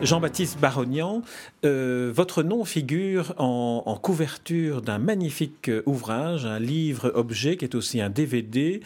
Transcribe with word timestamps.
Jean-Baptiste 0.00 0.60
Barognan, 0.60 1.22
euh, 1.64 2.12
votre 2.14 2.44
nom 2.44 2.64
figure 2.64 3.34
en, 3.36 3.98
couverture 4.00 4.80
d'un 4.80 4.98
magnifique 4.98 5.70
ouvrage, 5.86 6.46
un 6.46 6.60
livre-objet 6.60 7.56
qui 7.56 7.64
est 7.64 7.74
aussi 7.74 8.00
un 8.00 8.08
DVD. 8.08 8.80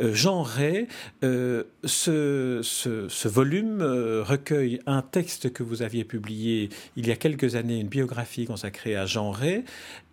Euh, 0.00 0.12
Jean 0.12 0.42
Ray, 0.42 0.88
euh, 1.22 1.62
ce, 1.84 3.28
volume 3.28 3.80
recueille 3.80 4.80
un 4.86 5.02
texte 5.02 5.52
que 5.52 5.62
vous 5.62 5.82
aviez 5.82 6.04
publié 6.04 6.70
il 6.96 7.06
y 7.06 7.12
a 7.12 7.16
quelques 7.16 7.54
années, 7.54 7.78
une 7.78 7.88
biographie 7.88 8.46
consacrée 8.46 8.96
à 8.96 9.06
Jean 9.06 9.30
Ray, 9.30 9.64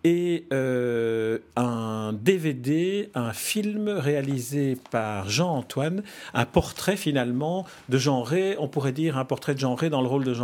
et 0.06 0.44
un 0.52 2.12
DVD, 2.12 3.08
un 3.14 3.32
film 3.32 3.88
réalisé 3.88 4.76
par 4.90 5.30
Jean-Antoine, 5.30 6.02
un 6.34 6.44
portrait 6.44 6.96
finalement 6.96 7.64
de 7.88 7.96
Jean 7.96 8.22
Ray, 8.22 8.54
on 8.58 8.68
pourrait 8.68 8.92
dire 8.92 9.16
un 9.16 9.24
portrait 9.24 9.54
de 9.54 9.60
Jean 9.60 9.74
Ray 9.74 9.88
dans 9.88 10.02
le 10.02 10.08
rôle 10.08 10.24
de 10.24 10.34
Jean 10.34 10.43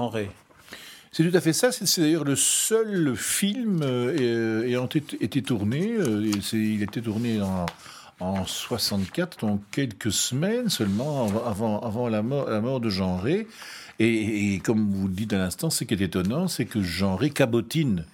C'est 1.13 1.29
tout 1.29 1.37
à 1.37 1.41
fait 1.41 1.53
ça. 1.53 1.73
C'est 1.73 2.01
d'ailleurs 2.01 2.25
le 2.25 2.37
seul 2.37 3.17
film 3.17 3.81
euh, 3.83 4.65
ayant 4.65 4.87
été 4.87 5.43
tourné. 5.43 5.93
Euh, 5.99 6.31
il 6.53 6.83
était 6.83 7.01
tourné 7.01 7.43
en, 7.43 7.67
en 8.21 8.47
64, 8.47 9.41
donc 9.41 9.61
quelques 9.73 10.13
semaines 10.13 10.69
seulement 10.69 11.27
avant, 11.45 12.09
la, 12.09 12.23
mort, 12.23 12.81
de 12.81 12.89
Jean 12.89 13.17
Ré. 13.17 13.49
Et, 13.99 14.61
comme 14.65 14.93
vous 14.93 15.09
le 15.09 15.15
dites 15.15 15.33
à 15.33 15.39
l'instant, 15.39 15.69
ce 15.69 15.85
qui 15.85 15.95
est 15.95 16.01
étonnant, 16.01 16.49
c'est 16.49 16.65
que 16.65 16.81
Jean 16.81 17.17
Ré 17.17 17.31
cabotine. 17.31 18.05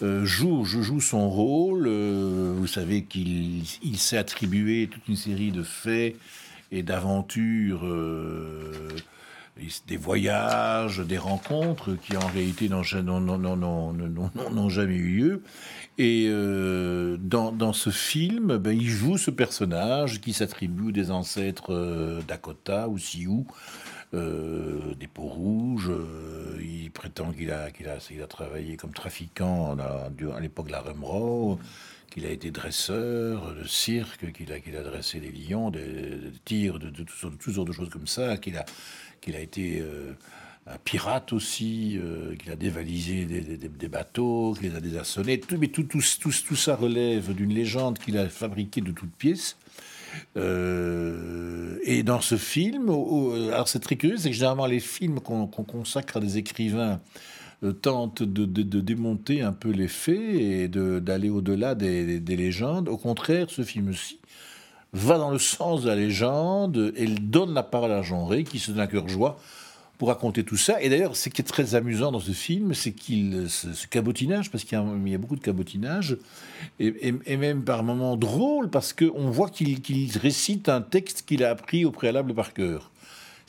Euh, 0.00 0.24
joue, 0.24 0.64
joue 0.64 1.00
son 1.00 1.28
rôle. 1.28 1.88
vous 1.88 2.66
savez 2.68 3.02
qu'il 3.02 3.64
s'est 3.96 4.16
attribué 4.16 4.88
toute 4.88 5.08
une 5.08 5.16
série 5.16 5.50
de 5.50 5.64
faits 5.64 6.14
et 6.70 6.84
d'aventures 6.84 7.82
des 9.86 9.96
voyages, 9.96 11.00
des 11.00 11.18
rencontres 11.18 11.94
qui 11.94 12.16
en 12.16 12.26
réalité 12.26 12.68
n'ont 12.68 12.82
jamais 14.68 14.94
eu 14.94 15.18
lieu. 15.18 15.42
Et 15.98 16.26
euh, 16.28 17.16
dans, 17.18 17.72
ce 17.72 17.90
film, 17.90 18.56
ben, 18.56 18.70
il 18.70 18.88
joue 18.88 19.18
ce 19.18 19.32
personnage 19.32 20.20
qui 20.20 20.32
s'attribue 20.32 20.92
des 20.92 21.10
ancêtres 21.10 21.74
euh, 21.74 22.20
Dakota 22.28 22.88
ou 22.88 22.98
Sioux, 22.98 23.46
euh, 24.14 24.94
des 24.94 25.08
peaux 25.08 25.22
rouges. 25.22 25.90
il 26.60 26.90
prétend 26.92 27.32
qu'il 27.32 27.50
a, 27.50 28.26
travaillé 28.28 28.76
comme 28.76 28.92
trafiquant 28.92 29.76
à, 29.76 30.40
l'époque 30.40 30.68
de 30.68 30.72
la 30.72 30.80
Rumrow 30.82 31.58
qu'il 32.10 32.26
a 32.26 32.30
été 32.30 32.50
dresseur 32.50 33.54
de 33.54 33.66
cirque, 33.66 34.32
qu'il 34.32 34.52
a, 34.52 34.60
qu'il 34.60 34.76
a 34.76 34.82
dressé 34.82 35.20
des 35.20 35.30
lions, 35.30 35.70
des, 35.70 36.18
tirs, 36.44 36.78
de, 36.78 36.90
toutes 36.90 37.10
sortes 37.54 37.68
de 37.68 37.72
choses 37.72 37.90
comme 37.90 38.06
ça, 38.06 38.36
qu'il 38.36 38.56
a, 38.56 38.64
qu'il 39.20 39.36
a 39.36 39.40
été 39.40 39.80
euh, 39.80 40.12
un 40.66 40.78
pirate 40.84 41.32
aussi, 41.32 41.98
euh, 41.98 42.34
qu'il 42.36 42.50
a 42.50 42.56
dévalisé 42.56 43.24
des, 43.24 43.88
bateaux, 43.88 44.54
qu'il 44.58 44.70
les 44.70 44.76
a 44.76 44.80
désarçonnés. 44.80 45.40
Tout, 45.40 45.56
mais 45.58 45.68
tout, 45.68 45.84
tout, 45.84 46.00
tout, 46.20 46.56
ça 46.56 46.76
relève 46.76 47.34
d'une 47.34 47.52
légende 47.52 47.98
qu'il 47.98 48.18
a 48.18 48.28
fabriquée 48.28 48.80
de 48.80 48.92
toutes 48.92 49.14
pièces. 49.14 49.56
Euh, 50.36 51.78
et 51.84 52.02
dans 52.02 52.20
ce 52.20 52.36
film, 52.36 52.88
alors 53.52 53.68
c'est 53.68 53.80
très 53.80 53.96
curieux, 53.96 54.16
c'est 54.16 54.30
que 54.30 54.34
généralement 54.34 54.66
les 54.66 54.80
films 54.80 55.20
qu'on 55.20 55.46
consacre 55.46 56.16
à 56.16 56.20
des 56.20 56.38
écrivains 56.38 57.00
tentent 57.82 58.22
de, 58.22 58.80
démonter 58.80 59.42
un 59.42 59.52
peu 59.52 59.70
les 59.70 59.88
faits 59.88 60.16
et 60.18 60.68
d'aller 60.68 61.30
au-delà 61.30 61.74
des, 61.74 62.20
légendes. 62.20 62.88
Au 62.88 62.96
contraire, 62.96 63.46
ce 63.50 63.62
film-ci 63.62 64.18
va 64.92 65.18
dans 65.18 65.30
le 65.30 65.38
sens 65.38 65.82
de 65.82 65.88
la 65.88 65.96
légende 65.96 66.92
et 66.96 67.06
donne 67.06 67.52
la 67.52 67.62
parole 67.62 67.92
à 67.92 68.02
Jean 68.02 68.24
Ré, 68.26 68.44
qui 68.44 68.58
se 68.58 68.70
donne 68.70 68.80
à 68.80 68.86
cœur 68.86 69.08
joie 69.08 69.38
pour 69.98 70.08
raconter 70.08 70.44
tout 70.44 70.56
ça. 70.56 70.80
Et 70.80 70.88
d'ailleurs, 70.88 71.16
ce 71.16 71.28
qui 71.28 71.42
est 71.42 71.44
très 71.44 71.74
amusant 71.74 72.12
dans 72.12 72.20
ce 72.20 72.30
film, 72.30 72.72
c'est 72.72 72.92
qu'il 72.92 73.46
ce, 73.48 73.86
cabotinage, 73.88 74.50
parce 74.50 74.62
qu'il 74.62 74.78
y, 75.06 75.14
a 75.14 75.18
beaucoup 75.18 75.36
de 75.36 75.40
cabotinage, 75.40 76.16
et, 76.78 77.36
même 77.36 77.64
par 77.64 77.82
moments 77.82 78.16
drôle, 78.16 78.70
parce 78.70 78.92
qu'on 78.92 79.30
voit 79.30 79.50
qu'il 79.50 79.80
récite 80.16 80.68
un 80.68 80.80
texte 80.80 81.24
qu'il 81.26 81.42
a 81.42 81.50
appris 81.50 81.84
au 81.84 81.90
préalable 81.90 82.32
par 82.32 82.54
cœur. 82.54 82.92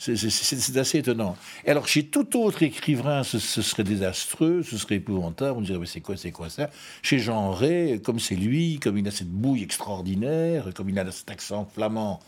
C'est 0.00 0.78
assez 0.78 0.98
étonnant. 0.98 1.36
Et 1.66 1.70
alors, 1.70 1.86
chez 1.86 2.06
tout 2.06 2.40
autre 2.40 2.62
écrivain, 2.62 3.22
ce, 3.22 3.38
serait 3.38 3.84
désastreux, 3.84 4.62
ce 4.62 4.78
serait 4.78 4.94
épouvantable. 4.94 5.58
On 5.58 5.60
dirait, 5.60 5.78
mais 5.78 5.84
c'est 5.84 6.00
quoi, 6.00 6.16
c'est 6.16 6.30
quoi 6.32 6.48
ça? 6.48 6.70
Chez 7.02 7.18
Jean 7.18 7.50
Ray, 7.50 8.00
comme 8.00 8.18
c'est 8.18 8.34
lui, 8.34 8.78
comme 8.80 8.96
il 8.96 9.06
a 9.06 9.10
cette 9.10 9.28
bouille 9.28 9.62
extraordinaire, 9.62 10.70
comme 10.74 10.88
il 10.88 10.98
a 10.98 11.10
cet 11.10 11.30
accent 11.30 11.68
flamand 11.74 12.20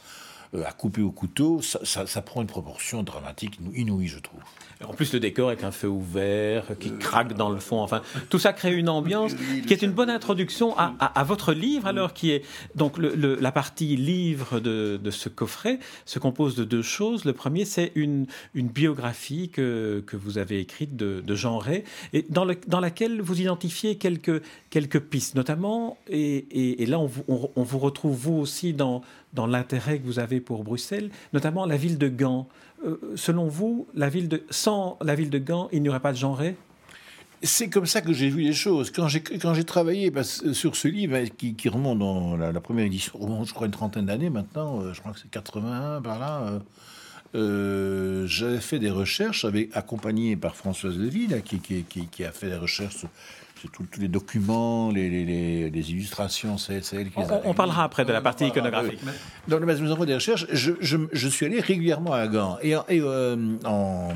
euh, 0.55 0.65
à 0.67 0.73
couper 0.73 1.01
au 1.01 1.11
couteau, 1.11 1.61
ça, 1.63 2.23
prend 2.23 2.43
une 2.43 2.47
proportion 2.47 3.03
dramatique 3.03 3.59
inouïe, 3.75 4.07
je 4.07 4.19
trouve. 4.19 4.41
En 4.87 4.93
plus, 4.93 5.13
le 5.13 5.21
décor 5.21 5.49
avec 5.49 5.65
un 5.65 5.71
feu 5.71 5.89
ouvert 5.89 6.67
qui 6.79 6.91
euh, 6.91 6.99
craque 6.99 7.35
dans 7.35 7.51
le 7.51 7.59
fond. 7.59 7.81
Enfin, 7.81 8.03
tout 8.29 8.39
ça 8.39 8.53
crée 8.53 8.75
une 8.75 8.89
ambiance 8.89 9.33
qui 9.67 9.73
est 9.73 9.81
une 9.83 9.93
bonne 9.93 10.11
introduction 10.11 10.75
à, 10.77 11.25
votre 11.25 11.53
livre, 11.53 11.87
alors 11.87 12.13
qui 12.13 12.33
est 12.33 12.45
donc 12.75 12.99
la 12.99 13.53
partie 13.53 13.97
livre 13.97 14.61
de, 14.61 15.01
ce 15.11 15.29
coffret 15.29 15.79
se 16.05 16.19
compose 16.19 16.55
de 16.55 16.65
deux 16.65 16.83
choses. 16.83 17.25
Le 17.25 17.33
premier, 17.33 17.65
c'est 17.65 17.93
une, 17.95 18.27
biographie 18.55 19.49
que, 19.49 20.05
vous 20.13 20.39
avez 20.39 20.59
écrite 20.59 20.97
de, 20.97 21.35
Jean 21.35 21.59
Ray, 21.59 21.85
et 22.13 22.27
dans, 22.29 22.47
dans 22.67 22.81
laquelle 22.81 23.23
vous 23.23 23.41
identifiez 23.41 23.97
quelques, 23.97 24.43
quelques 24.69 25.01
pistes, 25.01 25.35
notamment, 25.35 25.97
et, 26.09 26.85
là, 26.87 26.99
on, 26.99 27.11
on 27.57 27.63
vous 27.63 27.79
retrouve 27.79 28.17
vous 28.17 28.35
aussi 28.35 28.73
dans 28.75 29.03
dans 29.33 29.47
l'intérêt 29.47 29.99
que 29.99 30.05
vous 30.05 30.19
avez 30.19 30.41
pour 30.41 30.65
Bruxelles, 30.65 31.11
notamment 31.33 31.67
la 31.67 31.77
ville 31.77 31.99
de 31.99 32.09
Gand. 32.09 32.49
Euh, 32.85 32.99
selon 33.15 33.49
vous, 33.49 33.87
la 33.95 34.09
ville 34.09 34.29
de, 34.29 34.45
sans 34.51 34.99
la 35.03 35.15
ville 35.15 35.31
de 35.31 35.39
Gand, 35.39 35.69
il 35.73 35.83
n'y 35.83 35.89
aurait 35.89 36.01
pas 36.01 36.13
de 36.13 36.19
genre 36.19 36.41
c'est 37.45 37.69
comme 37.69 37.87
ça 37.87 38.01
que 38.03 38.13
j'ai 38.13 38.29
vu 38.29 38.43
les 38.43 38.53
choses. 38.53 38.93
Quand 38.93 39.09
j'ai, 39.09 39.21
quand 39.21 39.53
j'ai 39.53 39.65
travaillé 39.65 40.13
sur 40.53 40.77
ce 40.77 40.87
livre, 40.87 41.19
qui, 41.37 41.69
remonte 41.69 41.99
dans 41.99 42.37
la, 42.37 42.61
première 42.61 42.87
édition, 42.87 43.45
je 43.45 43.53
crois 43.53 43.67
une 43.67 43.73
trentaine 43.73 44.07
d'années 44.07 44.31
maintenant, 44.31 44.81
euh, 44.81 44.93
je 44.93 45.01
crois 45.01 45.13
que 45.13 45.19
c'est 45.19 45.31
81 45.31 46.01
par 46.03 46.21
là, 46.21 46.61
euh, 47.35 48.27
j'avais 48.27 48.61
fait 48.61 48.79
des 48.79 48.91
recherches, 48.91 49.43
j'avais 49.43 49.71
accompagné 49.73 50.37
par 50.37 50.55
Françoise 50.55 50.99
Leville, 50.99 51.43
qui, 51.45 51.59
qui, 51.59 51.85
qui, 51.85 52.25
a 52.25 52.31
fait 52.31 52.49
des 52.49 52.57
recherches 52.57 53.07
tous 53.69 53.87
les 54.01 54.09
documents, 54.09 54.91
les, 54.91 55.91
illustrations, 55.91 56.59
c'est 56.59 56.83
elle 56.93 57.11
qui 57.11 57.19
on, 57.19 57.51
on, 57.51 57.55
parlera 57.55 57.85
après 57.85 58.05
de 58.05 58.13
la 58.13 58.21
partie 58.21 58.47
iconographique. 58.47 59.01
Dans 59.49 59.59
le 59.59 59.69
avons 59.69 60.05
des 60.05 60.15
recherches, 60.15 60.47
je, 60.53 61.29
suis 61.29 61.47
allé 61.47 61.61
régulièrement 61.61 62.13
à 62.13 62.27
Gand 62.27 62.59
et, 62.63 62.75
euh, 62.91 63.37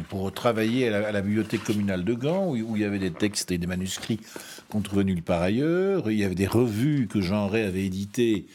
pour 0.08 0.32
travailler 0.32 0.88
à 0.88 1.12
la, 1.12 1.20
bibliothèque 1.20 1.64
communale 1.64 2.04
de 2.04 2.14
Gand, 2.14 2.50
où, 2.50 2.76
il 2.76 2.82
y 2.82 2.84
avait 2.84 2.98
des 2.98 3.12
textes 3.12 3.50
et 3.50 3.58
des 3.58 3.66
manuscrits 3.66 4.20
contrevenus 4.68 5.22
par 5.24 5.42
ailleurs. 5.42 6.10
Il 6.10 6.18
y 6.18 6.24
avait 6.24 6.34
des 6.34 6.46
revues 6.46 7.08
que 7.08 7.20
Jean 7.20 7.48
Ray 7.48 7.64
avait 7.64 7.84
éditées 7.84 8.46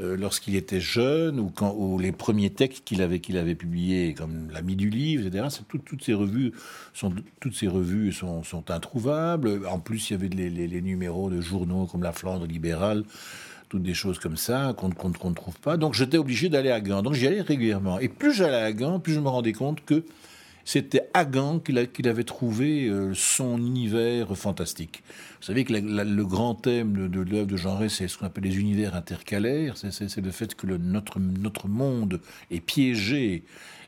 euh, 0.00 0.16
lorsqu'il 0.16 0.56
était 0.56 0.80
jeune 0.80 1.38
ou, 1.38 1.50
quand, 1.50 1.74
ou 1.76 1.98
les 1.98 2.12
premiers 2.12 2.50
textes 2.50 2.84
qu'il 2.84 3.02
avait, 3.02 3.20
qu'il 3.20 3.36
avait 3.36 3.54
publiés, 3.54 4.14
comme 4.14 4.48
L'ami 4.50 4.76
du 4.76 4.88
livre, 4.88 5.26
etc. 5.26 5.46
toutes 5.84 6.02
ces 6.02 6.14
revues 6.14 6.52
sont, 6.94 7.12
toutes 7.40 7.54
ces 7.54 7.68
revues 7.68 8.12
sont, 8.12 8.42
introuvables. 8.68 9.66
En 9.68 9.78
plus, 9.78 10.10
il 10.10 10.12
y 10.14 10.16
avait 10.16 10.28
les, 10.28 10.48
les, 10.50 10.80
numéros 10.80 11.30
de 11.30 11.40
journaux 11.40 11.86
comme 11.86 12.02
La 12.02 12.12
Flandre 12.12 12.46
libérale, 12.46 13.04
toutes 13.68 13.82
des 13.82 13.94
choses 13.94 14.18
comme 14.18 14.36
ça 14.36 14.74
qu'on 14.76 14.88
ne 14.88 15.34
trouve 15.34 15.58
pas. 15.60 15.76
Donc 15.76 15.94
j'étais 15.94 16.18
obligé 16.18 16.48
d'aller 16.48 16.70
à 16.70 16.80
Gand. 16.80 17.02
Donc 17.02 17.14
j'y 17.14 17.26
allais 17.26 17.42
régulièrement. 17.42 17.98
Et 17.98 18.08
plus 18.08 18.32
j'allais 18.32 18.56
à 18.56 18.72
Gand, 18.72 19.00
plus 19.00 19.12
je 19.12 19.20
me 19.20 19.28
rendais 19.28 19.52
compte 19.52 19.84
que 19.84 20.04
c'était 20.70 21.10
Gand 21.32 21.58
qu'il 21.58 22.06
avait 22.06 22.22
trouvé 22.22 22.86
euh, 22.86 23.12
son 23.12 23.58
univers 23.58 24.38
fantastique. 24.38 25.02
Vous 25.40 25.46
savez 25.46 25.64
que 25.64 25.72
le 25.72 26.24
grand 26.24 26.54
thème 26.54 27.08
de, 27.08 27.20
l'œuvre 27.22 27.48
de 27.48 27.56
Jean 27.56 27.88
c'est 27.88 28.06
ce 28.06 28.16
qu'on 28.16 28.26
appelle 28.26 28.44
les 28.44 28.56
univers 28.56 28.94
intercalaires. 28.94 29.74
C'est 29.76 30.16
le 30.18 30.30
fait 30.30 30.54
que 30.54 30.68
notre, 30.68 31.18
monde 31.66 32.20
est 32.52 32.60
piégé, 32.60 33.42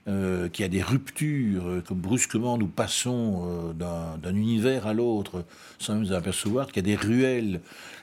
euh, 0.09 0.49
qu'il 0.49 0.65
y 0.65 0.67
a 0.67 0.69
des 0.69 0.83
ruptures, 0.83 1.69
euh, 1.69 1.81
que 1.83 1.95
brusquement 1.95 2.59
nous 2.59 2.67
passons 2.67 3.73
d'un 3.79 4.35
univers 4.35 4.89
à 4.89 4.93
l'autre 4.93 5.45
sans 5.79 5.95
nous 5.95 6.13
apercevoir, 6.13 6.67
qu'il 6.67 6.79
y 6.85 6.91
a 6.93 6.97
des 6.97 7.01
ruelles 7.01 7.61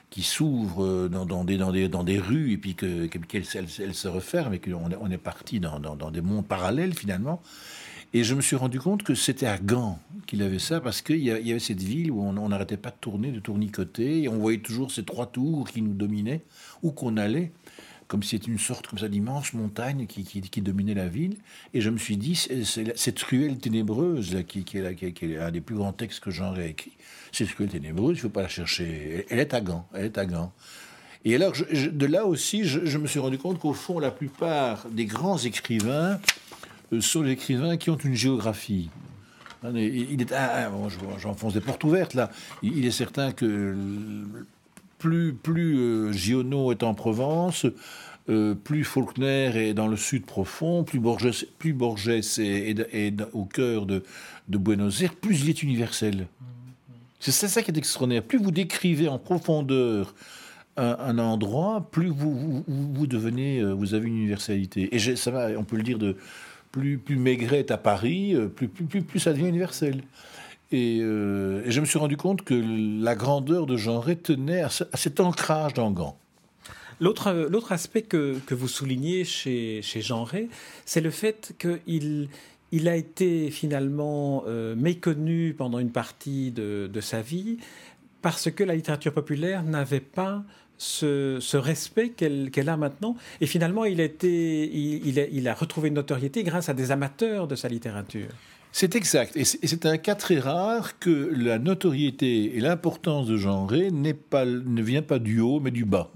qui 0.08 0.22
s'ouvrent 0.22 1.08
dans, 1.08 1.44
des, 1.44 2.18
rues 2.18 2.52
et 2.52 2.56
puis 2.56 2.74
qu'elles 2.74 3.10
que, 3.10 3.42
se 3.92 4.08
referment 4.08 4.54
et 4.54 4.58
qu'on 4.58 4.88
on 4.98 5.10
est 5.10 5.18
parti 5.18 5.60
dans, 5.60 6.10
des 6.10 6.22
mondes 6.22 6.46
parallèles 6.46 6.94
finalement. 6.94 7.42
Et 8.12 8.24
je 8.24 8.34
me 8.34 8.40
suis 8.40 8.56
rendu 8.56 8.80
compte 8.80 9.04
que 9.04 9.14
c'était 9.14 9.46
à 9.46 9.58
Gand 9.58 9.98
qu'il 10.26 10.42
avait 10.42 10.58
ça, 10.58 10.80
parce 10.80 11.02
qu'il 11.02 11.18
y, 11.18 11.30
avait 11.30 11.58
cette 11.58 11.82
ville 11.82 12.10
où 12.10 12.22
on 12.22 12.48
n'arrêtait 12.48 12.76
pas 12.76 12.90
de 12.90 12.96
tourner, 13.00 13.32
de 13.32 13.40
tournicoter, 13.40 14.22
et 14.22 14.28
on 14.28 14.38
voyait 14.38 14.58
toujours 14.58 14.90
ces 14.90 15.04
trois 15.04 15.26
tours 15.26 15.68
qui 15.68 15.82
nous 15.82 15.94
dominaient, 15.94 16.42
où 16.82 16.92
qu'on 16.92 17.16
allait. 17.16 17.52
comme 18.08 18.22
si 18.24 18.30
c'était 18.30 18.50
une 18.50 18.58
sorte 18.58 18.88
comme 18.88 18.98
ça 18.98 19.08
d'immense 19.08 19.52
montagne 19.52 20.06
qui, 20.06 20.24
qui, 20.24 20.60
dominait 20.60 20.94
la 20.94 21.06
ville. 21.06 21.36
Et 21.74 21.80
je 21.80 21.90
me 21.90 21.98
suis 21.98 22.16
dit, 22.16 22.34
cette 22.34 23.22
ruelle 23.22 23.58
ténébreuse 23.58 24.34
là, 24.34 24.42
qui, 24.42 24.64
est 24.74 24.82
là, 24.82 24.94
qui, 24.94 25.06
est 25.06 25.38
un 25.38 25.50
des 25.52 25.60
plus 25.60 25.76
grands 25.76 25.92
textes 25.92 26.20
que 26.20 26.30
ai 26.30 26.70
écrit. 26.70 26.92
Cette 27.30 27.50
ruelle 27.50 27.70
ténébreuse, 27.70 28.16
il 28.16 28.18
ne 28.18 28.22
faut 28.22 28.28
pas 28.28 28.42
la 28.42 28.48
chercher. 28.48 29.26
Elle, 29.30 29.38
est 29.38 29.54
à 29.54 29.60
Gand. 29.60 29.86
Elle 29.94 30.06
est 30.06 30.18
à 30.18 30.26
Gand. 30.26 30.52
Et 31.24 31.34
alors, 31.34 31.52
de 31.52 32.06
là 32.06 32.24
aussi, 32.26 32.64
je, 32.64 32.98
me 32.98 33.06
suis 33.06 33.20
rendu 33.20 33.38
compte 33.38 33.58
qu'au 33.58 33.74
fond, 33.74 33.98
la 33.98 34.10
plupart 34.10 34.88
des 34.88 35.04
grands 35.04 35.38
écrivains 35.38 36.18
euh, 36.92 37.00
sont 37.00 37.22
les 37.22 37.32
écrivains 37.32 37.76
qui 37.76 37.90
ont 37.90 37.96
une 37.96 38.14
géographie. 38.14 38.90
Hein, 39.62 39.72
il 39.74 40.20
est, 40.20 40.32
ah, 40.32 40.68
ah, 40.68 40.88
j'enfonce 41.18 41.54
des 41.54 41.60
portes 41.60 41.84
ouvertes 41.84 42.14
là. 42.14 42.30
Il, 42.62 42.84
est 42.84 42.90
certain 42.90 43.32
que 43.32 43.76
plus, 44.98 45.32
plus 45.34 45.78
euh, 45.78 46.12
Giono 46.12 46.72
est 46.72 46.82
en 46.82 46.94
Provence, 46.94 47.66
euh, 48.28 48.54
plus 48.54 48.84
Faulkner 48.84 49.68
est 49.68 49.74
dans 49.74 49.86
le 49.86 49.96
sud 49.96 50.24
profond, 50.24 50.82
plus 50.82 50.98
Borges, 50.98 51.46
plus 51.58 51.72
Borges 51.72 52.08
est, 52.08 53.22
au 53.32 53.44
cœur 53.44 53.86
de, 53.86 54.02
Buenos 54.48 55.02
Aires, 55.02 55.14
plus 55.14 55.42
il 55.42 55.50
est 55.50 55.62
universel. 55.62 56.26
C'est 57.18 57.32
ça 57.32 57.62
qui 57.62 57.70
est 57.70 57.76
extraordinaire. 57.76 58.22
Plus 58.22 58.38
vous 58.38 58.50
décrivez 58.50 59.06
en 59.06 59.18
profondeur 59.18 60.14
un, 60.78 61.18
endroit, 61.18 61.86
plus 61.90 62.08
vous, 62.08 62.64
vous, 62.66 63.06
devenez, 63.06 63.62
vous 63.74 63.92
avez 63.92 64.08
une 64.08 64.16
universalité. 64.16 64.94
Et 64.94 65.16
ça 65.16 65.30
va, 65.30 65.48
on 65.58 65.64
peut 65.64 65.76
le 65.76 65.82
dire 65.82 65.98
de 65.98 66.16
plus, 66.72 66.98
plus 66.98 67.16
Maigret 67.16 67.60
est 67.60 67.70
à 67.70 67.76
Paris, 67.76 68.36
plus, 68.56 68.68
plus, 68.68 69.02
plus, 69.02 69.20
ça 69.20 69.32
devient 69.32 69.48
universel. 69.48 70.02
Euh, 70.72 71.62
et, 71.64 71.70
je 71.70 71.80
me 71.80 71.86
suis 71.86 71.98
rendu 71.98 72.16
compte 72.16 72.42
que 72.42 72.54
la 73.02 73.14
grandeur 73.14 73.66
de 73.66 73.76
genre 73.76 74.06
tenait 74.22 74.62
à, 74.62 74.68
cet 74.68 75.20
ancrage 75.20 75.74
dans 75.74 75.90
Gand. 75.90 76.16
L'autre 77.00 77.72
aspect 77.72 78.02
que, 78.02 78.38
que, 78.46 78.54
vous 78.54 78.68
soulignez 78.68 79.24
chez, 79.24 79.80
chez 79.82 80.02
Genret, 80.02 80.48
c'est 80.84 81.00
le 81.00 81.10
fait 81.10 81.54
qu'il 81.58 82.28
il 82.72 82.88
a 82.88 82.94
été 82.94 83.50
finalement 83.50 84.44
euh, 84.46 84.76
méconnu 84.76 85.54
pendant 85.54 85.80
une 85.80 85.90
partie 85.90 86.52
de, 86.52 86.88
de 86.92 87.00
sa 87.00 87.20
vie 87.20 87.56
parce 88.22 88.48
que 88.50 88.62
la 88.62 88.76
littérature 88.76 89.12
populaire 89.12 89.64
n'avait 89.64 89.98
pas 89.98 90.44
ce, 90.80 91.56
respect 91.56 92.10
qu'elle 92.10 92.68
a 92.68 92.76
maintenant. 92.76 93.14
Et 93.40 93.46
finalement, 93.46 93.84
il 93.84 94.00
a, 94.00 95.54
retrouvé 95.54 95.88
une 95.88 95.94
notoriété 95.94 96.42
grâce 96.42 96.68
à 96.68 96.74
des 96.74 96.90
amateurs 96.90 97.46
de 97.46 97.54
sa 97.54 97.68
littérature. 97.68 98.28
C'est 98.72 98.94
exact. 98.94 99.36
Et 99.36 99.44
c'est 99.44 99.84
un 99.84 99.98
cas 99.98 100.14
très 100.14 100.38
rare 100.38 100.98
que 100.98 101.32
la 101.36 101.58
notoriété 101.58 102.56
et 102.56 102.60
l'importance 102.60 103.26
de 103.26 103.36
Genré 103.36 103.90
pas, 104.30 104.44
ne 104.46 104.82
vient 104.82 105.02
pas 105.02 105.18
du 105.18 105.40
haut, 105.40 105.60
mais 105.60 105.72
du 105.72 105.84
bas. 105.84 106.10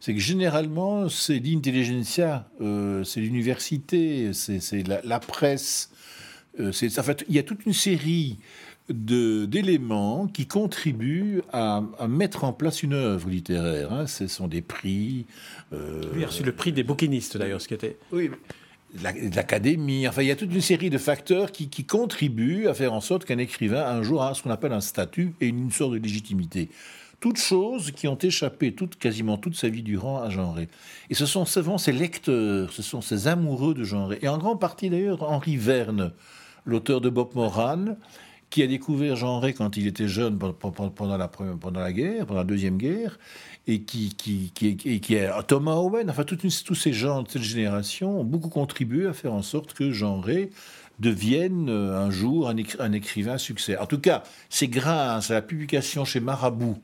C'est 0.00 0.12
que 0.12 0.20
généralement, 0.20 1.08
c'est 1.08 1.38
l'intelligentsia, 1.38 2.50
euh, 2.60 3.04
c'est 3.04 3.20
l'université, 3.20 4.32
c'est 4.34 4.86
la, 4.86 5.18
presse. 5.20 5.90
Euh, 6.60 6.70
en 6.70 7.02
fait, 7.02 7.24
il 7.28 7.34
y 7.34 7.38
a 7.38 7.42
toute 7.42 7.66
une 7.66 7.72
série 7.72 8.38
d'éléments 8.88 10.26
qui 10.26 10.46
contribuent 10.46 11.42
à, 11.52 11.82
mettre 12.06 12.44
en 12.44 12.52
place 12.52 12.82
une 12.82 12.92
œuvre 12.92 13.30
littéraire. 13.30 13.92
Hein. 13.92 14.06
Ce 14.06 14.26
sont 14.26 14.46
des 14.46 14.60
prix. 14.60 15.26
Euh, 15.72 16.02
Lui 16.12 16.22
a 16.22 16.26
reçu 16.26 16.42
le 16.42 16.52
prix 16.52 16.72
des 16.72 16.82
bouquinistes, 16.82 17.36
d'ailleurs, 17.36 17.60
ce 17.60 17.68
qui 17.68 17.74
était. 17.74 17.96
Oui, 18.12 18.30
l'académie. 19.02 20.06
Enfin, 20.06 20.22
il 20.22 20.28
y 20.28 20.30
a 20.30 20.36
toute 20.36 20.52
une 20.52 20.60
série 20.60 20.90
de 20.90 20.98
facteurs 20.98 21.50
qui, 21.52 21.84
contribuent 21.84 22.68
à 22.68 22.74
faire 22.74 22.92
en 22.92 23.00
sorte 23.00 23.24
qu'un 23.24 23.38
écrivain, 23.38 23.84
un 23.86 24.02
jour, 24.02 24.22
a 24.22 24.34
ce 24.34 24.42
qu'on 24.42 24.50
appelle 24.50 24.72
un 24.72 24.80
statut 24.80 25.34
et 25.40 25.48
une 25.48 25.70
sorte 25.70 25.92
de 25.92 25.98
légitimité. 25.98 26.68
Toutes 27.20 27.38
choses 27.38 27.90
qui 27.92 28.06
ont 28.06 28.18
échappé 28.18 28.72
toute, 28.72 28.96
quasiment 28.96 29.38
toute 29.38 29.56
sa 29.56 29.68
vie 29.68 29.82
durant 29.82 30.20
à 30.20 30.28
Genré. 30.28 30.68
Et 31.08 31.14
ce 31.14 31.26
sont 31.26 31.46
souvent 31.46 31.78
ces 31.78 31.92
lecteurs, 31.92 32.72
ce 32.72 32.82
sont 32.82 33.00
ces 33.00 33.28
amoureux 33.28 33.74
de 33.74 33.82
Genré. 33.82 34.18
Et 34.20 34.28
en 34.28 34.36
grande 34.36 34.60
partie 34.60 34.90
d'ailleurs 34.90 35.22
Henri 35.22 35.56
Verne, 35.56 36.12
l'auteur 36.64 37.00
de 37.00 37.08
Bob 37.08 37.34
Moran, 37.34 37.96
qui 38.50 38.62
a 38.62 38.66
découvert 38.66 39.16
Genré 39.16 39.52
quand 39.52 39.76
il 39.76 39.86
était 39.86 40.06
jeune 40.06 40.38
pendant 40.38 41.16
la, 41.16 41.28
pendant 41.28 41.80
la 41.80 41.92
guerre, 41.92 42.26
pendant 42.26 42.40
la 42.40 42.46
Deuxième 42.46 42.76
Guerre, 42.76 43.18
et 43.66 43.80
qui, 43.82 44.14
qui, 44.14 44.52
qui, 44.54 44.76
qui 44.76 45.14
est 45.14 45.28
Thomas 45.46 45.74
Owen, 45.74 46.10
enfin 46.10 46.24
tous 46.24 46.74
ces 46.74 46.92
gens 46.92 47.22
de 47.22 47.28
cette 47.28 47.42
génération 47.42 48.20
ont 48.20 48.24
beaucoup 48.24 48.50
contribué 48.50 49.06
à 49.06 49.12
faire 49.12 49.32
en 49.32 49.42
sorte 49.42 49.72
que 49.72 49.90
Jean 49.90 50.20
Rey 50.20 50.50
devienne 51.00 51.68
euh, 51.68 51.98
un 51.98 52.10
jour 52.10 52.48
un 52.48 52.92
écrivain 52.92 53.38
succès. 53.38 53.76
En 53.78 53.86
tout 53.86 53.98
cas, 53.98 54.22
c'est 54.48 54.68
grâce 54.68 55.30
à 55.30 55.34
la 55.34 55.42
publication 55.42 56.04
chez 56.04 56.20
Marabout, 56.20 56.78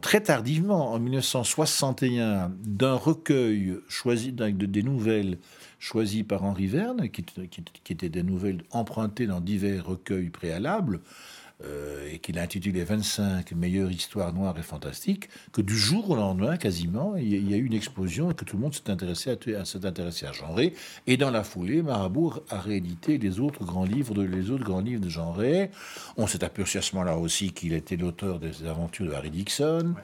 très 0.00 0.20
tardivement, 0.20 0.92
en 0.92 0.98
1961, 0.98 2.52
d'un 2.64 2.94
recueil 2.94 3.76
choisi 3.88 4.32
de, 4.32 4.50
des 4.50 4.82
nouvelles 4.82 5.38
choisies 5.78 6.24
par 6.24 6.44
Henri 6.44 6.66
Verne, 6.66 7.08
qui, 7.08 7.24
qui, 7.24 7.64
qui 7.84 7.92
étaient 7.92 8.08
des 8.08 8.22
nouvelles 8.22 8.62
empruntées 8.70 9.26
dans 9.26 9.40
divers 9.40 9.86
recueils 9.86 10.30
préalables, 10.30 11.00
euh, 11.64 12.08
et 12.12 12.18
qu'il 12.18 12.38
a 12.38 12.42
intitulé 12.42 12.84
25 12.84 13.52
meilleures 13.52 13.90
histoires 13.90 14.32
noires 14.32 14.58
et 14.58 14.62
fantastiques, 14.62 15.28
que 15.52 15.60
du 15.60 15.76
jour 15.76 16.10
au 16.10 16.16
lendemain, 16.16 16.56
quasiment, 16.56 17.16
il 17.16 17.50
y 17.50 17.54
a 17.54 17.56
eu 17.56 17.64
une 17.64 17.74
explosion 17.74 18.30
et 18.30 18.34
que 18.34 18.44
tout 18.44 18.56
le 18.56 18.62
monde 18.62 18.74
s'est 18.74 18.90
intéressé 18.90 19.36
à, 19.54 19.64
s'est 19.64 19.84
intéressé 19.84 20.26
à 20.26 20.32
Genré. 20.32 20.74
Et 21.06 21.16
dans 21.16 21.30
la 21.30 21.44
foulée, 21.44 21.82
Marabout 21.82 22.34
a 22.48 22.60
réédité 22.60 23.18
les 23.18 23.40
autres 23.40 23.64
grands 23.64 23.84
livres 23.84 24.14
de, 24.14 24.22
les 24.22 24.50
autres 24.50 24.64
grands 24.64 24.80
livres 24.80 25.00
de 25.00 25.08
Genré. 25.08 25.70
On 26.16 26.26
s'est 26.26 26.44
aperçu 26.44 26.78
à 26.78 26.82
ce 26.82 26.94
moment-là 26.96 27.16
aussi 27.16 27.52
qu'il 27.52 27.72
était 27.72 27.96
l'auteur 27.96 28.38
des 28.38 28.66
aventures 28.66 29.06
de 29.06 29.12
Harry 29.12 29.30
Dixon 29.30 29.94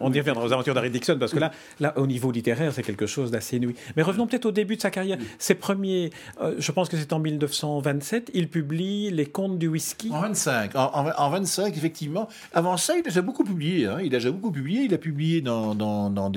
on, 0.00 0.12
y 0.12 0.18
reviendra 0.18 0.44
aux 0.44 0.52
aventures 0.52 0.74
d'Harry 0.74 0.90
Dixon, 0.90 1.16
parce 1.18 1.32
que 1.32 1.38
là, 1.38 1.50
là, 1.80 1.92
au 1.96 2.06
niveau 2.06 2.30
littéraire, 2.30 2.72
c'est 2.72 2.82
quelque 2.82 3.06
chose 3.06 3.30
d'assez 3.30 3.56
inouï. 3.56 3.74
Mais 3.96 4.02
revenons 4.02 4.26
peut-être 4.26 4.46
au 4.46 4.52
début 4.52 4.76
de 4.76 4.80
sa 4.80 4.90
carrière. 4.90 5.18
Ses 5.38 5.54
premiers, 5.54 6.10
euh, 6.40 6.54
je 6.58 6.72
pense 6.72 6.88
que 6.88 6.96
c'est 6.96 7.12
en 7.12 7.18
1927, 7.18 8.30
il 8.34 8.48
publie 8.48 9.10
Les 9.10 9.26
Contes 9.26 9.58
du 9.58 9.68
Whisky. 9.68 10.10
25, 10.28 10.72
en, 10.76 11.30
25, 11.30 11.76
effectivement. 11.76 12.28
Avant 12.52 12.76
ça, 12.76 12.94
il 12.94 13.00
a 13.00 13.02
déjà 13.02 13.22
beaucoup 13.22 13.44
publié. 13.44 13.86
Hein. 13.86 13.98
Il 14.00 14.14
a 14.14 14.18
déjà 14.18 14.30
beaucoup 14.30 14.52
publié. 14.52 14.82
Il 14.82 14.94
a 14.94 14.98
publié 14.98 15.40
dans, 15.40 15.74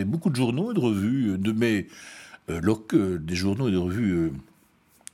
beaucoup 0.06 0.30
de 0.30 0.36
journaux 0.36 0.72
et 0.72 0.74
de 0.74 0.80
revues, 0.80 1.38
de 1.38 1.52
mes, 1.52 1.88
euh, 2.50 2.62
euh, 2.94 3.18
des 3.18 3.36
journaux 3.36 3.68
et 3.68 3.72
de 3.72 3.78
revues 3.78 4.32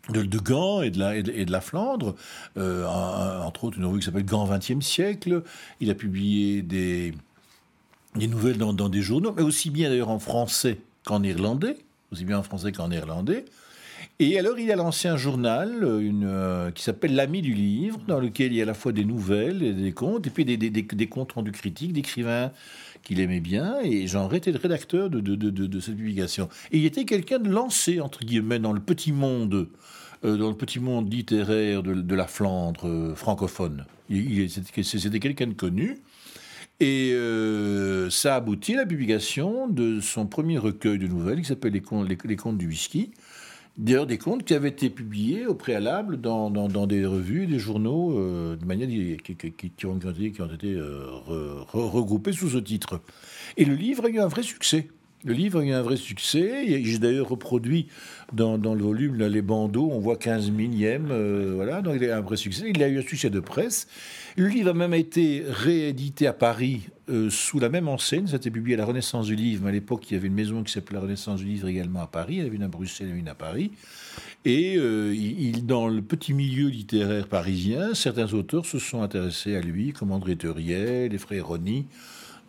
de, 0.10 0.24
de, 0.24 0.40
Gand 0.40 0.82
et 0.82 0.92
de 0.92 1.52
la, 1.52 1.62
Flandre, 1.62 2.16
entre 2.56 3.64
autres 3.66 3.78
une 3.78 3.86
revue 3.86 4.00
qui 4.00 4.06
s'appelle 4.06 4.26
Gand 4.26 4.48
20e 4.48 4.82
siècle. 4.82 5.44
Il 5.80 5.90
a 5.90 5.96
publié 5.96 6.62
des, 6.62 7.14
nouvelles 8.16 8.58
dans, 8.58 8.90
des 8.90 9.02
journaux, 9.02 9.34
mais 9.36 9.44
aussi 9.44 9.70
bien 9.70 9.90
d'ailleurs 9.90 10.10
en 10.10 10.20
français 10.20 10.80
qu'en 11.06 11.24
irlandais, 11.24 11.78
aussi 12.12 12.26
bien 12.26 12.38
en 12.38 12.44
français 12.44 12.72
qu'en 12.72 12.92
irlandais. 12.92 13.46
Et 14.20 14.38
alors, 14.40 14.58
il 14.58 14.72
a 14.72 14.76
lancé 14.76 15.08
un 15.08 15.18
journal 15.18 15.84
une, 16.02 16.26
euh, 16.26 16.72
qui 16.72 16.84
s'appelle 16.84 17.16
L'Ami 17.16 17.42
du 17.42 17.54
Livre, 17.54 18.00
dans 18.08 18.20
lequel 18.20 18.52
il 18.52 18.58
y 18.58 18.60
a 18.62 18.64
à 18.64 18.66
la 18.68 18.74
fois 18.74 18.92
des 18.92 19.06
nouvelles 19.06 19.64
et 19.64 19.74
des 19.74 19.92
contes, 19.92 20.26
et 20.28 20.30
puis 20.30 20.46
des, 20.46 20.58
des, 20.58 20.70
des, 20.70 21.08
comptes 21.08 21.34
rendus 21.34 21.52
critiques 21.52 21.94
d'écrivains 21.94 22.52
qu'il 23.04 23.20
aimait 23.20 23.40
bien, 23.40 23.78
et 23.84 24.08
Jean 24.08 24.30
était 24.32 24.52
le 24.52 24.60
rédacteur 24.60 25.10
de, 25.10 25.20
de, 25.20 25.36
de, 25.36 25.80
cette 25.80 25.96
publication. 25.96 26.50
Et 26.72 26.80
il 26.80 26.86
était 26.86 27.06
quelqu'un 27.06 27.40
de 27.40 27.50
lancé, 27.50 28.02
entre 28.02 28.26
guillemets, 28.26 28.60
dans 28.60 28.74
le 28.74 28.82
petit 28.82 29.12
monde, 29.12 29.70
euh, 30.26 30.36
dans 30.36 30.50
le 30.50 30.58
petit 30.58 30.80
monde 30.80 31.12
littéraire 31.14 31.84
de, 31.84 32.16
la 32.16 32.28
Flandre 32.28 32.88
euh, 32.88 33.16
francophone. 33.16 33.86
C'était 34.10 35.20
quelqu'un 35.20 35.48
de 35.48 35.54
connu. 35.54 36.00
Et 36.80 37.12
euh, 37.14 38.10
ça 38.12 38.36
aboutit 38.36 38.76
à 38.76 38.78
la 38.78 38.86
publication 38.86 39.68
de 39.68 40.00
son 40.00 40.28
premier 40.28 40.60
recueil 40.60 41.00
de 41.00 41.08
nouvelles 41.08 41.42
qui 41.42 41.48
s'appelle 41.48 41.74
les 41.74 41.82
contes, 41.82 42.08
les, 42.08 42.36
contes, 42.36 42.58
du 42.58 42.68
whisky. 42.68 43.12
D'ailleurs, 43.78 44.08
des 44.08 44.18
contes 44.18 44.44
qui 44.44 44.56
avaient 44.56 44.70
été 44.70 44.90
publiés 44.90 45.46
au 45.46 45.54
préalable 45.54 46.20
dans, 46.20 46.50
des 46.88 47.06
revues, 47.06 47.46
des 47.46 47.60
journaux, 47.60 48.18
euh, 48.18 48.56
de 48.56 48.66
manière 48.66 48.88
qui, 48.88 49.36
qui, 49.36 49.86
ont, 49.86 50.00
qui, 50.00 50.42
ont, 50.42 50.52
été 50.52 50.74
euh, 50.74 51.06
regroupés 51.72 52.34
sous 52.34 52.50
ce 52.50 52.58
titre. 52.58 53.02
Et 53.56 53.66
le 53.66 53.76
livre 53.76 54.06
a 54.06 54.10
eu 54.10 54.20
un 54.20 54.28
vrai 54.28 54.42
succès. 54.42 54.90
Le 55.26 55.34
livre 55.34 55.60
a 55.60 55.64
eu 55.64 55.72
un 55.72 55.82
vrai 55.82 55.98
succès. 55.98 56.84
J'ai 56.84 57.00
d'ailleurs 57.00 57.30
reproduit 57.30 57.88
dans, 58.34 58.58
le 58.58 58.84
volume 58.84 59.16
là, 59.16 59.30
les 59.30 59.42
bandeaux, 59.42 59.90
on 59.92 60.00
voit 60.00 60.16
15 60.16 60.52
millièmes. 60.52 61.08
voilà, 61.56 61.82
donc 61.82 61.96
il 61.98 62.04
a 62.04 62.08
eu 62.08 62.12
un 62.12 62.22
vrai 62.22 62.38
succès. 62.38 62.66
Il 62.70 62.82
a 62.84 62.88
eu 62.88 63.00
un 63.00 63.02
succès 63.02 63.30
de 63.30 63.40
presse. 63.40 63.88
Le 64.38 64.48
livre 64.48 64.70
a 64.70 64.74
même 64.74 64.94
été 64.94 65.44
réédité 65.48 66.28
à 66.28 66.34
Paris 66.34 66.82
euh, 67.10 67.30
sous 67.32 67.60
la 67.60 67.70
même 67.70 67.88
enseigne. 67.88 68.28
Été 68.32 68.52
publié 68.52 68.76
à 68.76 68.78
la 68.78 68.86
Renaissance 68.86 69.26
du 69.26 69.36
Livre, 69.36 69.64
mais 69.64 69.70
à 69.70 69.72
l'époque, 69.72 70.12
il 70.12 70.14
y 70.14 70.18
avait 70.18 70.28
une 70.28 70.36
maison 70.36 70.62
qui 70.62 70.72
s'appelait 70.72 70.96
la 70.96 71.02
Renaissance 71.02 71.40
du 71.40 71.46
Livre 71.46 71.68
également 71.68 72.02
à 72.02 72.08
Paris. 72.08 72.36
Il 72.36 72.44
y 72.44 72.46
avait 72.46 72.56
une 72.56 72.64
à 72.64 72.68
Bruxelles 72.68 73.10
et 73.16 73.18
une 73.18 73.30
à 73.30 73.34
Paris. 73.34 73.72
Et 74.46 74.76
euh, 74.78 75.16
dans 75.64 75.88
le 75.88 76.04
petit 76.04 76.34
milieu 76.34 76.68
littéraire 76.68 77.28
parisien, 77.28 77.96
certains 77.96 78.32
auteurs 78.34 78.66
se 78.66 78.78
sont 78.78 79.02
intéressés 79.02 79.56
à 79.56 79.62
lui, 79.62 79.92
comme 79.92 80.12
André 80.12 80.36
Theuriel, 80.36 81.12
les 81.12 81.18
frères 81.18 81.48
Rony, 81.48 81.86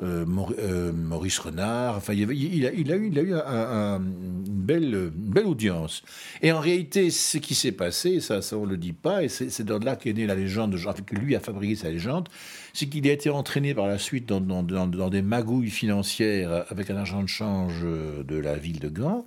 euh, 0.00 0.24
euh, 0.58 0.92
Maurice 0.92 1.38
Renard. 1.40 1.96
Enfin, 1.96 2.12
il, 2.12 2.30
a, 2.30 2.32
il, 2.72 2.92
a, 2.92 2.96
eu, 2.96 3.06
une, 3.08 4.12
belle, 4.46 5.10
audience. 5.44 6.02
Et 6.40 6.52
en 6.52 6.60
réalité, 6.60 7.10
ce 7.10 7.38
qui 7.38 7.56
s'est 7.56 7.72
passé, 7.72 8.20
ça, 8.20 8.40
ça 8.40 8.56
on 8.56 8.64
le 8.64 8.76
dit 8.76 8.92
pas, 8.92 9.24
et 9.24 9.28
c'est 9.28 9.64
de 9.64 9.74
là 9.84 9.96
qu'est 9.96 10.12
née 10.12 10.26
la 10.26 10.36
légende, 10.36 10.70
de, 10.70 11.00
que 11.02 11.16
lui 11.16 11.34
a 11.34 11.40
fabriqué 11.40 11.74
sa 11.74 11.90
légende, 11.90 12.28
c'est 12.72 12.86
qu'il 12.86 13.08
a 13.08 13.12
été 13.12 13.28
entraîné 13.28 13.74
par 13.74 13.88
la 13.88 13.98
suite 13.98 14.26
dans, 14.26 14.62
des 15.10 15.22
magouilles 15.22 15.70
financières 15.70 16.64
avec 16.68 16.90
un 16.90 16.96
argent 16.96 17.22
de 17.22 17.28
change 17.28 17.82
de 17.82 18.36
la 18.36 18.56
ville 18.56 18.78
de 18.78 18.88
Gand 18.88 19.26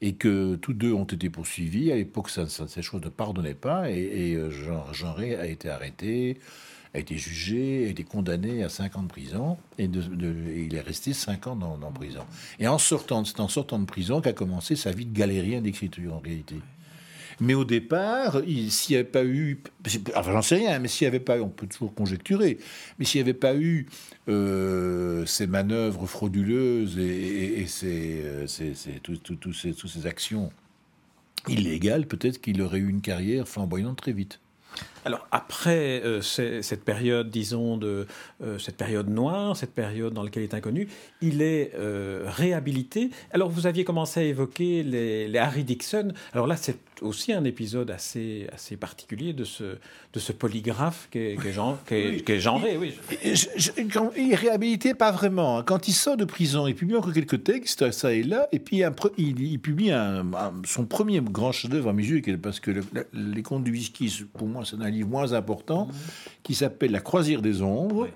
et 0.00 0.14
que 0.14 0.56
tous 0.56 0.72
deux 0.72 0.92
ont 0.92 1.04
été 1.04 1.30
poursuivis. 1.30 1.92
À 1.92 1.96
l'époque, 1.96 2.28
ces 2.28 2.82
choses 2.82 3.02
ne 3.02 3.08
pardonnaient 3.08 3.54
pas, 3.54 3.88
et, 3.88 4.36
Jean, 4.50 4.92
Jean 4.92 5.14
a 5.16 5.46
été 5.46 5.68
arrêté, 5.68 6.38
a 6.94 6.98
été 6.98 7.16
jugé, 7.16 7.86
a 7.86 7.88
été 7.88 8.04
condamné 8.04 8.62
à 8.62 8.68
5 8.68 8.96
ans 8.96 9.02
de 9.02 9.08
prison, 9.08 9.56
et, 9.78 9.84
il 9.84 10.74
est 10.74 10.80
resté 10.80 11.12
5 11.12 11.46
ans 11.46 11.56
dans, 11.56 11.92
prison. 11.92 12.24
Et 12.58 12.68
en 12.68 12.78
sortant, 12.78 13.24
c'est 13.24 13.40
en 13.40 13.48
sortant 13.48 13.78
de 13.78 13.86
prison 13.86 14.20
qu'a 14.20 14.32
commencé 14.32 14.76
sa 14.76 14.90
vie 14.90 15.06
de 15.06 15.16
galérien 15.16 15.60
d'écriture, 15.60 16.14
en 16.14 16.18
réalité. 16.18 16.56
Mais 17.40 17.54
au 17.54 17.64
départ, 17.64 18.42
s'il 18.68 18.94
n'y 18.94 19.00
avait 19.00 19.08
pas 19.08 19.24
eu, 19.24 19.58
enfin 20.14 20.32
j'en 20.32 20.42
sais 20.42 20.56
rien, 20.56 20.78
mais 20.78 20.86
s'il 20.86 21.06
n'y 21.06 21.08
avait 21.08 21.18
pas 21.18 21.38
eu, 21.38 21.40
on 21.40 21.48
peut 21.48 21.66
toujours 21.66 21.94
conjecturer, 21.94 22.58
mais 22.98 23.04
s'il 23.04 23.20
n'y 23.20 23.22
avait 23.22 23.38
pas 23.38 23.56
eu 23.56 23.88
euh, 24.28 25.24
ces 25.24 25.46
manœuvres 25.46 26.06
frauduleuses 26.06 26.98
et, 26.98 27.66
euh, 27.84 28.46
toutes 29.12 29.54
ces 29.54 30.06
actions 30.06 30.52
illégales, 31.48 32.06
peut-être 32.06 32.40
qu'il 32.40 32.60
aurait 32.62 32.78
eu 32.78 32.88
une 32.88 33.00
carrière 33.00 33.48
flamboyante 33.48 33.96
très 33.96 34.12
vite. 34.12 34.38
Alors 35.04 35.26
après 35.30 36.02
euh, 36.04 36.20
cette 36.20 36.84
période, 36.84 37.30
disons, 37.30 37.76
de 37.76 38.06
euh, 38.42 38.58
cette 38.58 38.76
période 38.76 39.08
noire, 39.08 39.56
cette 39.56 39.74
période 39.74 40.12
dans 40.12 40.22
laquelle 40.22 40.44
il 40.44 40.48
est 40.50 40.54
inconnu, 40.54 40.88
il 41.20 41.42
est 41.42 41.72
euh, 41.76 42.24
réhabilité. 42.26 43.10
Alors 43.32 43.50
vous 43.50 43.66
aviez 43.66 43.84
commencé 43.84 44.20
à 44.20 44.22
évoquer 44.22 44.82
les, 44.82 45.28
les 45.28 45.38
Harry 45.38 45.64
Dixon. 45.64 46.12
Alors 46.32 46.46
là, 46.46 46.56
c'est 46.56 46.78
aussi 47.02 47.32
un 47.32 47.44
épisode 47.44 47.90
assez, 47.90 48.46
assez 48.52 48.76
particulier 48.76 49.32
de 49.32 49.44
ce, 49.44 49.76
de 50.12 50.18
ce 50.20 50.32
polygraphe 50.32 51.08
qui 51.10 51.18
est, 51.18 52.24
qui 52.24 52.40
genré. 52.40 52.76
Oui. 52.76 52.94
il 54.16 54.32
est 54.32 54.34
réhabilité, 54.36 54.94
pas 54.94 55.10
vraiment. 55.10 55.62
Quand 55.62 55.88
il 55.88 55.92
sort 55.92 56.16
de 56.16 56.24
prison, 56.24 56.66
il 56.66 56.74
publie 56.74 56.96
encore 56.96 57.12
quelques 57.12 57.42
textes, 57.42 57.90
ça 57.90 58.12
et 58.12 58.22
là, 58.22 58.48
et 58.52 58.58
puis 58.58 58.82
il, 59.18 59.58
publie 59.58 59.90
son 60.64 60.86
premier 60.86 61.20
grand 61.20 61.52
chef-d'œuvre 61.52 61.90
en 61.90 61.92
musique, 61.92 62.40
parce 62.40 62.60
que 62.60 62.70
Les 63.12 63.42
Contes 63.42 63.64
du 63.64 63.72
Whisky, 63.72 64.24
pour 64.34 64.46
moi, 64.46 64.62
c'est 64.64 64.76
un 64.76 64.91
livre 64.92 65.08
moins 65.08 65.32
important, 65.32 65.88
qui 66.42 66.54
s'appelle 66.54 66.92
La 66.92 67.00
Croisière 67.00 67.42
des 67.42 67.62
Ombres, 67.62 68.08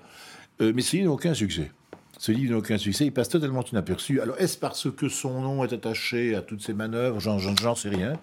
euh, 0.61 0.71
mais 0.73 0.81
ce 0.81 0.97
n'a 0.97 1.11
aucun 1.11 1.33
succès. 1.33 1.71
Ce 2.19 2.31
livre 2.31 2.53
n'a 2.53 2.57
aucun 2.57 2.77
succès, 2.77 3.05
il 3.05 3.11
passe 3.11 3.29
totalement 3.29 3.63
inaperçu. 3.63 4.21
Alors, 4.21 4.35
est-ce 4.39 4.57
parce 4.57 4.89
que 4.89 5.07
son 5.07 5.41
nom 5.41 5.63
est 5.63 5.73
attaché 5.73 6.33
à 6.35 6.41
toutes 6.41 6.61
ces 6.61 6.73
manœuvres? 6.73 7.19
J'en 7.19 7.75
sais 7.75 7.89
rien. 7.89 8.13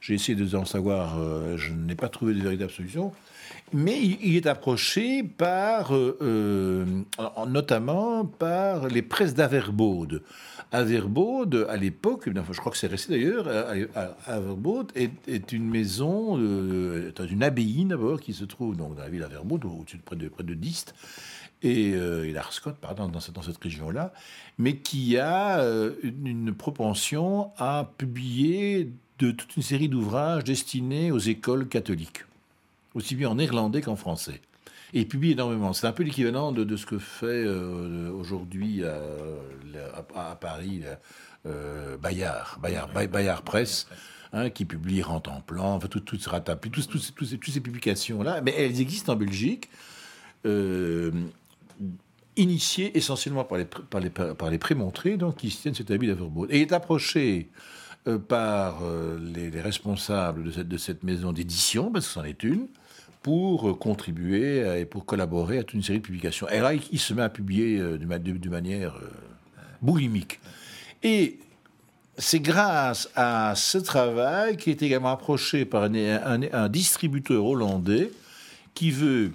J'ai 0.00 0.14
essayé 0.14 0.36
de 0.36 0.56
en 0.56 0.64
savoir, 0.64 1.18
euh, 1.18 1.56
je 1.56 1.72
n'ai 1.72 1.94
pas 1.94 2.08
trouvé 2.08 2.34
de 2.34 2.40
véritable 2.40 2.72
solution. 2.72 3.12
Mais 3.74 4.00
il, 4.00 4.36
est 4.36 4.46
approché 4.46 5.22
par, 5.24 5.94
euh, 5.94 6.16
euh, 6.22 6.84
notamment 7.48 8.24
par 8.24 8.88
les 8.88 9.02
presses 9.02 9.34
d'Averbaude. 9.34 10.22
Averbaude, 10.72 11.66
à 11.68 11.76
l'époque, 11.76 12.28
je 12.32 12.58
crois 12.58 12.72
que 12.72 12.78
c'est 12.78 12.88
resté 12.88 13.12
d'ailleurs, 13.12 13.48
Averbaude 14.26 14.90
est, 14.94 15.52
une 15.52 15.68
maison, 15.68 16.36
une 16.36 17.42
abbaye 17.42 17.84
d'abord, 17.84 18.20
qui 18.20 18.32
se 18.32 18.44
trouve 18.44 18.76
donc 18.76 18.96
dans 18.96 19.02
la 19.02 19.08
ville 19.08 19.20
d'Averbaude, 19.20 19.64
au-dessus 19.66 19.98
de 19.98 20.02
près 20.02 20.16
de, 20.16 20.28
près 20.28 20.44
de 20.44 20.54
Dist. 20.54 20.94
Et, 21.64 21.94
euh, 21.94 22.30
pardon, 22.80 23.08
dans 23.08 23.20
cette, 23.20 23.62
région-là, 23.62 24.12
mais 24.58 24.76
qui 24.76 25.16
a 25.16 25.60
euh, 25.60 25.94
une, 26.02 26.52
propension 26.52 27.52
à 27.56 27.90
publier 27.96 28.90
toute 29.16 29.56
une 29.56 29.62
série 29.62 29.88
d'ouvrages 29.88 30.44
destinés 30.44 31.10
aux 31.10 31.18
écoles 31.18 31.66
catholiques, 31.66 32.26
aussi 32.94 33.14
bien 33.14 33.30
en 33.30 33.36
néerlandais 33.36 33.80
qu'en 33.80 33.96
français. 33.96 34.40
Et 34.92 35.00
il 35.00 35.08
publie 35.08 35.32
énormément. 35.32 35.72
C'est 35.72 35.86
un 35.86 35.92
peu 35.92 36.04
l'équivalent 36.04 36.52
de, 36.52 36.76
ce 36.76 36.86
que 36.86 36.98
fait 36.98 37.26
euh, 37.26 38.10
aujourd'hui 38.12 38.82
à, 38.84 40.34
Paris 40.40 40.82
Bayard, 42.00 42.58
Bayard, 42.60 42.90
Bayard 42.92 43.42
Presse. 43.42 43.88
Hein, 44.36 44.50
qui 44.50 44.64
publie 44.64 45.00
Rent 45.00 45.22
en 45.28 45.40
plan, 45.40 45.76
enfin, 45.76 45.86
tout, 45.86 46.00
tout 46.00 46.18
sera 46.18 46.40
tapé, 46.40 46.68
toutes 46.68 46.90
ces, 47.00 47.52
ces 47.52 47.60
publications-là, 47.60 48.40
mais 48.40 48.52
elles 48.58 48.80
existent 48.80 49.12
en 49.12 49.16
Belgique. 49.16 49.70
Euh, 50.44 51.12
initié 52.36 52.96
essentiellement 52.98 53.44
par 53.44 53.58
les, 53.58 53.64
par 53.64 54.00
les, 54.00 54.10
par 54.10 54.50
les 54.50 54.58
prémontrés, 54.58 55.16
donc 55.16 55.36
qui 55.36 55.48
tiennent 55.48 55.74
cet 55.74 55.90
habit 55.90 56.08
d'Averbaud. 56.08 56.46
Et 56.50 56.58
il 56.58 56.62
est 56.62 56.72
approché 56.72 57.48
euh, 58.08 58.18
par 58.18 58.80
euh, 58.82 59.18
les, 59.20 59.60
responsables 59.60 60.42
de 60.42 60.50
cette, 60.50 60.68
de 60.68 60.76
cette 60.76 61.04
maison 61.04 61.32
d'édition, 61.32 61.92
parce 61.92 62.08
que 62.08 62.12
c'en 62.12 62.24
est 62.24 62.42
une, 62.42 62.66
pour 63.24 63.70
euh, 63.70 63.74
contribuer 63.74 64.58
et 64.78 64.84
pour 64.84 65.06
collaborer 65.06 65.58
à 65.58 65.64
toute 65.64 65.74
une 65.74 65.82
série 65.82 65.98
de 65.98 66.04
publications. 66.04 66.46
Et 66.50 66.60
là, 66.60 66.74
il, 66.74 67.00
se 67.00 67.14
met 67.14 67.22
à 67.22 67.30
publier 67.30 67.78
de, 67.78 68.48
manière 68.48 69.00
boulimique. 69.80 70.40
Et 71.02 71.38
c'est 72.18 72.40
grâce 72.40 73.08
à 73.16 73.54
ce 73.56 73.78
travail 73.78 74.56
qui 74.56 74.70
est 74.70 74.82
également 74.82 75.10
approché 75.10 75.64
par 75.64 75.84
un, 75.84 76.68
distributeur 76.68 77.44
hollandais 77.44 78.10
qui 78.74 78.90
veut 78.90 79.32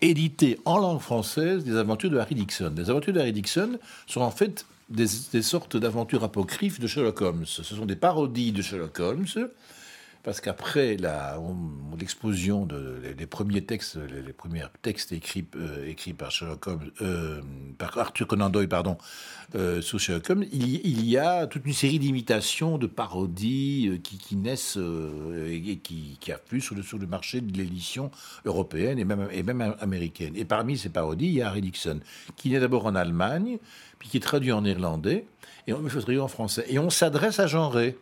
édité 0.00 0.60
en 0.64 0.78
langue 0.78 1.00
française 1.00 1.64
des 1.64 1.76
aventures 1.76 2.10
de 2.10 2.18
Harry 2.18 2.34
Dixon. 2.34 2.72
Les 2.76 2.90
aventures 2.90 3.12
de 3.12 3.20
Harry 3.20 3.32
Dixon 3.32 3.78
sont 4.06 4.20
en 4.20 4.30
fait 4.30 4.66
des 4.88 5.42
sortes 5.42 5.76
d'aventures 5.76 6.22
apocryphes 6.22 6.78
de 6.78 6.86
Sherlock 6.86 7.20
Holmes. 7.20 7.44
Ce 7.44 7.64
sont 7.64 7.86
des 7.86 7.96
parodies 7.96 8.52
de 8.52 8.62
Sherlock 8.62 9.00
Holmes 9.00 9.26
parce 10.26 10.40
qu'après 10.40 10.96
l'explosion 12.00 12.66
des 12.66 13.26
premiers 13.26 13.64
textes, 13.64 13.96
les, 13.96 14.32
premiers 14.32 14.64
textes 14.82 15.12
écrits, 15.12 15.46
euh, 15.54 15.88
écrits 15.88 16.14
par 16.14 16.32
Sherlock 16.32 16.66
Holmes, 16.66 16.90
euh, 17.00 17.40
par 17.78 17.96
Arthur 17.96 18.26
Conan 18.26 18.50
Doyle, 18.50 18.68
pardon, 18.68 18.98
euh, 19.54 19.80
sur 19.80 20.00
Sherlock 20.00 20.28
Holmes, 20.28 20.44
il, 20.50 21.08
y 21.08 21.16
a 21.16 21.46
toute 21.46 21.64
une 21.64 21.72
série 21.72 22.00
d'imitations, 22.00 22.76
de 22.76 22.88
parodies 22.88 24.00
qui, 24.02 24.34
naissent 24.34 24.76
et 25.46 25.78
qui, 25.80 26.18
qui 26.18 26.32
affluent 26.32 26.60
sur 26.60 26.74
le, 26.74 27.06
marché 27.06 27.40
de 27.40 27.56
l'édition 27.56 28.10
européenne 28.44 28.98
et 28.98 29.04
même, 29.04 29.76
américaine. 29.78 30.32
Et 30.34 30.44
parmi 30.44 30.76
ces 30.76 30.88
parodies, 30.88 31.26
il 31.26 31.34
y 31.34 31.42
a 31.42 31.46
Harry 31.46 31.60
Dixon, 31.60 32.00
qui 32.34 32.50
naît 32.50 32.58
d'abord 32.58 32.86
en 32.86 32.96
Allemagne, 32.96 33.58
puis 34.00 34.08
qui 34.08 34.16
est 34.16 34.20
traduit 34.20 34.50
en 34.50 34.64
irlandais, 34.64 35.24
et 35.68 35.72
on 35.72 35.88
fait 35.88 36.00
traduire 36.00 36.24
en 36.24 36.28
français. 36.28 36.64
Et 36.68 36.80
on 36.80 36.90
s'adresse 36.90 37.38
à 37.38 37.46
Jean 37.46 37.68
Ray 37.68 37.94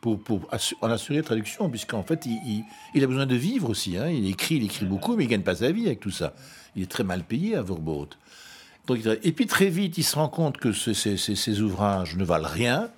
pour, 0.00 0.48
en 0.80 0.90
assurer 0.90 1.18
la 1.18 1.22
traduction, 1.22 1.68
puisqu'en 1.68 2.02
fait, 2.02 2.26
il, 2.26 3.04
a 3.04 3.06
besoin 3.06 3.26
de 3.26 3.34
vivre 3.34 3.68
aussi. 3.68 3.96
Hein. 3.96 4.08
Il 4.08 4.26
écrit, 4.28 4.56
il 4.56 4.64
écrit 4.64 4.86
beaucoup, 4.86 5.16
mais 5.16 5.24
il 5.24 5.28
gagne 5.28 5.42
pas 5.42 5.56
sa 5.56 5.70
vie 5.70 5.86
avec 5.86 6.00
tout 6.00 6.10
ça. 6.10 6.34
Il 6.74 6.82
est 6.82 6.90
très 6.90 7.04
mal 7.04 7.22
payé 7.22 7.56
à 7.56 7.62
Verboot. 7.62 8.16
et 9.22 9.32
puis 9.32 9.46
très 9.46 9.68
vite, 9.68 9.98
il 9.98 10.04
se 10.04 10.16
rend 10.16 10.28
compte 10.28 10.56
que 10.56 10.72
ces, 10.72 11.60
ouvrages 11.60 12.16
ne 12.16 12.24
valent 12.24 12.48
rien. 12.48 12.90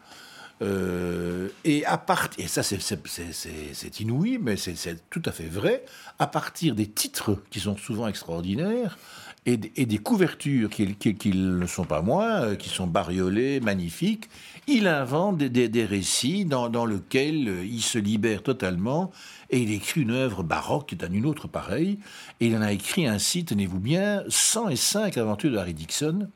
Euh, 0.61 1.49
et 1.65 1.85
à 1.87 1.99
partir, 1.99 2.45
et 2.45 2.47
ça 2.47 2.63
c'est 2.63 4.01
inouï, 4.01 4.39
mais 4.41 4.57
c'est 4.57 5.11
tout 5.11 5.23
à 5.25 5.33
fait 5.33 5.49
vrai, 5.49 5.85
à 6.21 6.29
partir 6.29 6.77
des 6.77 6.87
titres 6.87 7.43
qui 7.51 7.59
sont 7.59 7.77
souvent 7.77 8.07
extraordinaires, 8.07 8.97
et, 9.45 9.57
des 9.57 9.99
couvertures 9.99 10.71
qui, 10.71 11.33
ne 11.35 11.67
sont 11.67 11.85
pas 11.85 12.01
moins, 12.01 12.43
euh, 12.43 12.55
qui 12.55 12.69
sont 12.69 12.87
bariolées, 12.87 13.61
magnifiques, 13.61 14.29
il 14.69 14.87
invente 14.87 15.39
des, 15.39 15.85
récits 15.85 16.45
dans, 16.45 16.87
lesquels 16.87 17.49
euh, 17.49 17.65
il 17.65 17.83
se 17.83 17.99
libère 17.99 18.45
totalement 18.45 19.11
et 19.51 19.59
il 19.59 19.73
écrit 19.73 20.03
une 20.03 20.13
œuvre 20.13 20.45
baroque 20.45 20.89
qui 20.89 20.95
est 20.95 21.05
une 21.09 21.27
autre 21.27 21.49
pareille. 21.49 21.99
Et 22.41 22.47
il 22.47 22.57
en 22.57 22.63
a 22.63 22.73
écrit 22.73 23.07
ainsi, 23.09 23.45
tenez-vous 23.45 23.81
bien, 23.81 24.23
105 24.29 25.17
aventures 25.19 25.51
de 25.51 25.57
Harry 25.59 25.75
Dixon. 25.75 26.29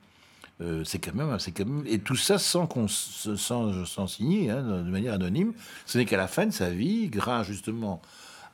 Euh, 0.61 0.83
c'est 0.85 0.99
quand 0.99 1.15
même, 1.15 1.39
c'est 1.39 1.53
quand 1.53 1.67
même, 1.67 1.85
et 1.87 1.99
tout 2.01 2.17
ça 2.17 2.39
sans 2.39 2.67
qu'on, 2.67 2.89
sans, 2.89 3.85
sans 3.85 4.07
signer, 4.07 4.51
hein, 4.51 4.63
de 4.63 4.91
manière 4.91 5.15
anonyme. 5.15 5.53
Ce 5.85 5.99
n'est 5.99 6.07
qu'à 6.07 6.17
la 6.17 6.27
fin 6.27 6.47
de 6.47 6.51
sa 6.51 6.71
vie, 6.71 7.09
grâce 7.09 7.47
justement 7.47 8.03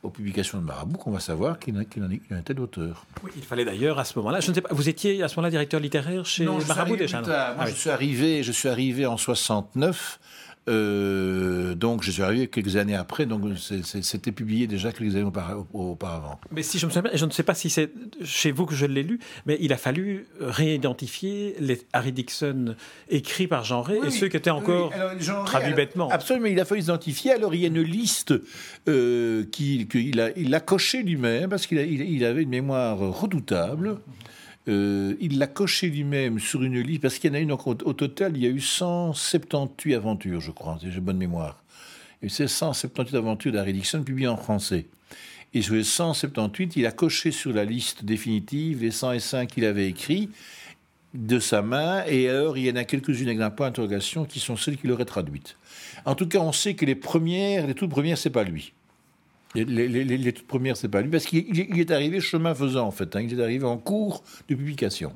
aux 0.02 0.11
publications 0.11 0.59
de 0.59 0.64
Marabout 0.64 0.99
qu'on 0.99 1.12
va 1.12 1.21
savoir 1.21 1.59
qu'il 1.59 1.78
en, 1.78 1.85
qu 1.85 2.00
a 2.00 2.35
un 2.35 2.42
tel 2.42 2.61
auteur. 2.61 3.06
Oui, 3.23 3.30
il 3.37 3.42
fallait 3.42 3.64
d'ailleurs 3.64 3.99
à 3.99 4.04
ce 4.04 4.18
moment-là, 4.18 4.40
je 4.40 4.50
ne 4.50 4.54
sais 4.54 4.61
pas, 4.61 4.71
vous 4.73 4.88
étiez 4.88 5.23
à 5.23 5.28
ce 5.28 5.37
moment-là 5.37 5.50
directeur 5.50 5.80
littéraire 5.80 6.26
chez 6.26 6.44
Marabout 6.44 6.97
déjà 6.97 7.21
Moi, 7.23 7.54
ah 7.59 7.66
je 7.66 7.75
suis 7.75 7.90
arrivé, 7.90 8.42
je 8.42 8.52
suis 8.52 8.68
arrivé 8.68 9.06
en 9.06 9.16
69 9.16 10.18
euh, 10.69 11.75
donc, 11.75 12.02
je 12.02 12.11
suis 12.11 12.23
arrivé 12.23 12.47
quelques 12.47 12.76
années 12.76 12.95
après, 12.95 13.26
donc 13.26 13.42
c'était 13.57 14.33
publié 14.33 14.66
déjà 14.66 14.92
quelques 14.92 15.16
années 15.16 15.28
auparavant. 15.73 16.40
Mais 16.52 16.62
si 16.62 16.78
je 16.78 16.87
me 16.87 16.90
souviens, 16.90 17.11
je 17.14 17.25
ne 17.25 17.31
sais 17.31 17.42
pas 17.42 17.54
si 17.54 17.69
c'est 17.69 17.90
chez 18.23 18.52
vous 18.52 18.66
que 18.66 18.75
je 18.75 18.87
l'ai 18.87 19.02
lu, 19.02 19.19
mais 19.47 19.59
il 19.61 19.73
a 19.73 19.76
fallu 19.76 20.26
réidentifier 20.40 21.57
les 21.59 21.83
Harry 21.92 22.12
Dixon 22.12 22.76
écrits 23.09 23.49
par 23.49 23.64
Jean 23.64 23.83
Ray 23.83 24.00
et 24.07 24.11
ceux 24.11 24.28
qui 24.28 24.37
étaient 24.37 24.50
encore 24.50 24.92
traduits 25.47 25.75
bêtement. 25.75 26.09
Absolument, 26.11 26.47
il 26.47 26.61
a 26.61 26.64
fallu 26.64 26.83
identifier. 26.83 27.33
Alors, 27.33 27.54
il 27.54 27.62
y 27.62 27.64
a 27.64 27.69
une 27.69 27.83
liste 27.83 28.35
euh, 28.88 29.45
qu'il 29.50 30.21
a, 30.21 30.31
il 30.37 30.54
a 30.54 30.61
coché 30.61 31.02
lui-même 31.02 31.50
parce 31.50 31.66
qu'il 31.66 31.78
il 31.78 32.25
avait 32.25 32.42
une 32.42 32.50
mémoire 32.50 32.99
redoutable. 32.99 33.99
Euh, 34.69 35.16
il 35.21 35.38
l'a 35.38 35.49
coché 35.49 35.88
lui-même 35.88 36.38
sur 36.38 36.62
une 36.62 36.81
liste, 36.81 37.02
parce 37.02 37.19
qu'il 37.19 37.31
y 37.31 37.33
en 37.33 37.37
a 37.37 37.40
une, 37.40 37.52
au, 37.52 37.59
au, 37.59 37.92
total, 37.92 38.37
il 38.37 38.45
y 38.45 38.47
a 38.47 38.50
eu 38.50 38.61
178 38.61 39.95
aventures, 39.95 40.40
je 40.40 40.52
crois, 40.52 40.78
j'ai 40.81 41.00
bonne 41.00 41.16
mémoire. 41.16 41.62
Et 42.23 42.28
c'est 42.28 42.47
178 42.47 43.16
aventures 43.16 43.52
d'Harry 43.52 43.73
Dixon 43.73 44.04
publiées 44.04 44.28
en 44.28 44.37
français. 44.37 44.87
Et 45.54 45.62
sur 45.62 45.75
les 45.75 45.85
178, 45.85 46.76
il 46.76 46.87
a 46.87 46.92
coché 46.92 47.33
sur 47.33 47.52
la 47.52 47.64
liste 47.64 48.04
définitive 48.04 48.83
les 48.83 48.92
105 48.92 49.49
qu'il 49.49 49.64
avait 49.64 49.88
écrits 49.88 50.31
de 51.14 51.38
sa 51.38 51.61
main, 51.61 52.04
et 52.07 52.28
alors 52.28 52.57
il 52.57 52.64
y 52.64 52.71
en 52.71 52.76
a 52.76 52.85
quelques-unes 52.85 53.28
avec 53.28 53.40
un 53.40 53.50
point 53.50 53.66
d'interrogation 53.66 54.25
qui 54.25 54.40
sont 54.40 54.57
celles 54.57 54.78
qu'il 54.78 54.90
aurait 54.92 55.04
traduites. 55.04 55.57
En 56.07 56.14
tout 56.14 56.26
cas, 56.26 56.38
on 56.38 56.52
sait 56.52 56.75
que 56.75 56.87
les 56.87 56.95
premières, 56.95 57.66
les 57.66 57.75
toutes 57.75 57.90
premières, 57.90 58.16
c'est 58.16 58.31
pas 58.31 58.45
lui. 58.45 58.73
Les, 59.54 60.32
toutes 60.32 60.47
premières, 60.47 60.76
c'est 60.76 60.88
pas 60.88 61.02
lui, 61.02 61.11
parce 61.11 61.26
qu'il 61.26 61.80
est 61.80 61.90
arrivé 61.90 62.21
chemin 62.21 62.54
faisant, 62.54 62.87
en 62.87 62.90
fait. 62.90 63.14
Hein, 63.16 63.23
il 63.23 63.38
est 63.38 63.42
arrivé 63.42 63.64
en 63.64 63.78
cours 63.78 64.23
de 64.49 64.54
publication. 64.54 65.12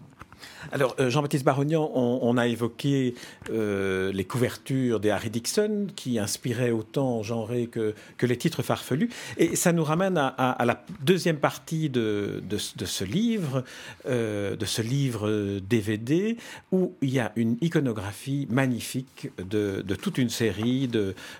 Alors, 0.72 0.96
euh, 1.00 1.10
Jean-Baptiste 1.10 1.44
Barognan, 1.44 1.90
on, 1.94 2.18
on, 2.22 2.36
a 2.36 2.46
évoqué 2.46 3.14
euh, 3.50 4.12
les 4.12 4.24
couvertures 4.24 5.00
des 5.00 5.10
Harry 5.10 5.30
Dixon 5.30 5.86
qui 5.94 6.18
inspiraient 6.18 6.70
autant 6.70 7.22
genré 7.22 7.66
que, 7.66 7.94
que 8.16 8.26
les 8.26 8.36
titres 8.36 8.62
farfelus. 8.62 9.10
Et 9.36 9.56
ça 9.56 9.72
nous 9.72 9.84
ramène 9.84 10.18
à, 10.18 10.26
à, 10.28 10.50
à 10.50 10.64
la 10.64 10.84
deuxième 11.00 11.38
partie 11.38 11.88
de, 11.88 12.42
de, 12.48 12.58
de 12.76 12.84
ce 12.84 13.04
livre, 13.04 13.64
euh, 14.08 14.56
de 14.56 14.64
ce 14.64 14.82
livre 14.82 15.60
DVD, 15.60 16.36
où 16.72 16.94
il 17.02 17.10
y 17.10 17.20
a 17.20 17.32
une 17.36 17.56
iconographie 17.60 18.46
magnifique 18.50 19.30
de, 19.38 19.82
de 19.82 19.94
toute 19.94 20.18
une 20.18 20.30
série 20.30 20.88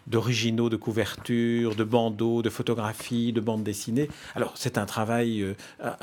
d'originaux 0.06 0.68
de, 0.68 0.76
couvertures, 0.76 1.74
de 1.74 1.84
bandeaux, 1.84 2.42
de 2.42 2.50
photographies, 2.50 3.32
de 3.32 3.40
bandes 3.40 3.64
dessinées. 3.64 4.08
Alors, 4.34 4.52
c'est 4.56 4.78
un 4.78 4.86
travail 4.86 5.42
euh, 5.42 5.54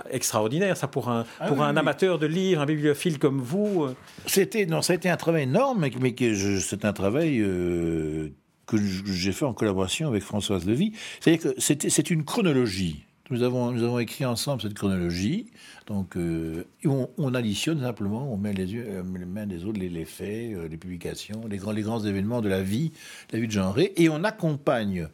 extraordinaire, 0.09 0.77
ça, 0.77 0.87
pour 0.87 1.09
un, 1.09 1.25
ah, 1.39 1.47
pour 1.47 1.57
oui, 1.57 1.63
un 1.63 1.73
oui. 1.73 1.79
amateur 1.79 2.19
de 2.19 2.25
livres, 2.25 2.61
un 2.61 2.65
bibliophile 2.83 3.17
comme 3.17 3.39
vous 3.39 3.87
C'était 4.25 4.65
non, 4.65 4.81
ça 4.81 4.95
un 5.05 5.17
travail 5.17 5.43
énorme, 5.43 5.87
mais 6.01 6.15
c'est 6.59 6.83
un 6.83 6.91
travail 6.91 7.39
euh, 7.39 8.29
que 8.67 8.75
j'ai 8.77 9.31
fait 9.31 9.45
en 9.45 9.53
collaboration 9.53 10.09
avec 10.09 10.21
Françoise 10.21 10.65
Levy. 10.65 10.91
C'est-à-dire 11.21 11.53
que 11.53 11.59
c'est 11.61 12.09
une 12.09 12.25
chronologie. 12.25 13.05
Nous 13.29 13.41
avons, 13.41 13.99
écrit 13.99 14.25
ensemble 14.25 14.61
cette 14.61 14.73
chronologie. 14.73 15.47
Donc, 15.87 16.17
euh, 16.17 16.65
on, 16.83 17.09
on, 17.17 17.33
additionne 17.33 17.79
simplement, 17.79 18.31
on 18.31 18.35
met 18.35 18.51
les, 18.51 18.75
euh, 18.75 19.01
mains 19.01 19.47
des 19.47 19.63
autres, 19.63 19.79
les, 19.79 20.05
faits, 20.05 20.53
euh, 20.53 20.67
les 20.67 20.77
publications, 20.77 21.47
les 21.49 21.57
grands, 21.57 21.71
les 21.71 21.83
grands 21.83 22.03
événements 22.03 22.41
de 22.41 22.49
la 22.49 22.61
vie, 22.61 22.91
la 23.31 23.39
vie 23.39 23.47
de 23.47 23.51
genre, 23.53 23.79
et 23.79 24.09
on 24.09 24.25
accompagne 24.25 25.07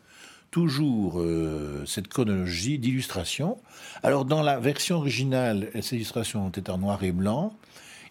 toujours 0.51 1.19
euh, 1.19 1.83
cette 1.85 2.07
chronologie 2.07 2.79
d'illustration. 2.79 3.57
Alors, 4.03 4.25
dans 4.25 4.41
la 4.41 4.59
version 4.59 4.97
originale, 4.97 5.69
ces 5.81 5.95
illustrations 5.95 6.49
été 6.49 6.71
en 6.71 6.77
noir 6.77 7.03
et 7.03 7.11
blanc. 7.11 7.53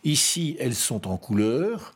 Ici, 0.05 0.57
elles 0.61 0.75
sont 0.75 1.09
en 1.09 1.17
couleur. 1.17 1.95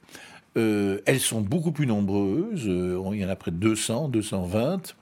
Euh, 0.56 1.00
elles 1.06 1.20
sont 1.20 1.40
beaucoup 1.40 1.72
plus 1.72 1.86
nombreuses. 1.86 2.68
Euh, 2.68 3.00
il 3.12 3.20
y 3.20 3.24
en 3.24 3.28
a 3.28 3.36
près 3.36 3.50
de 3.50 3.56
200, 3.56 4.08
220. 4.08 4.94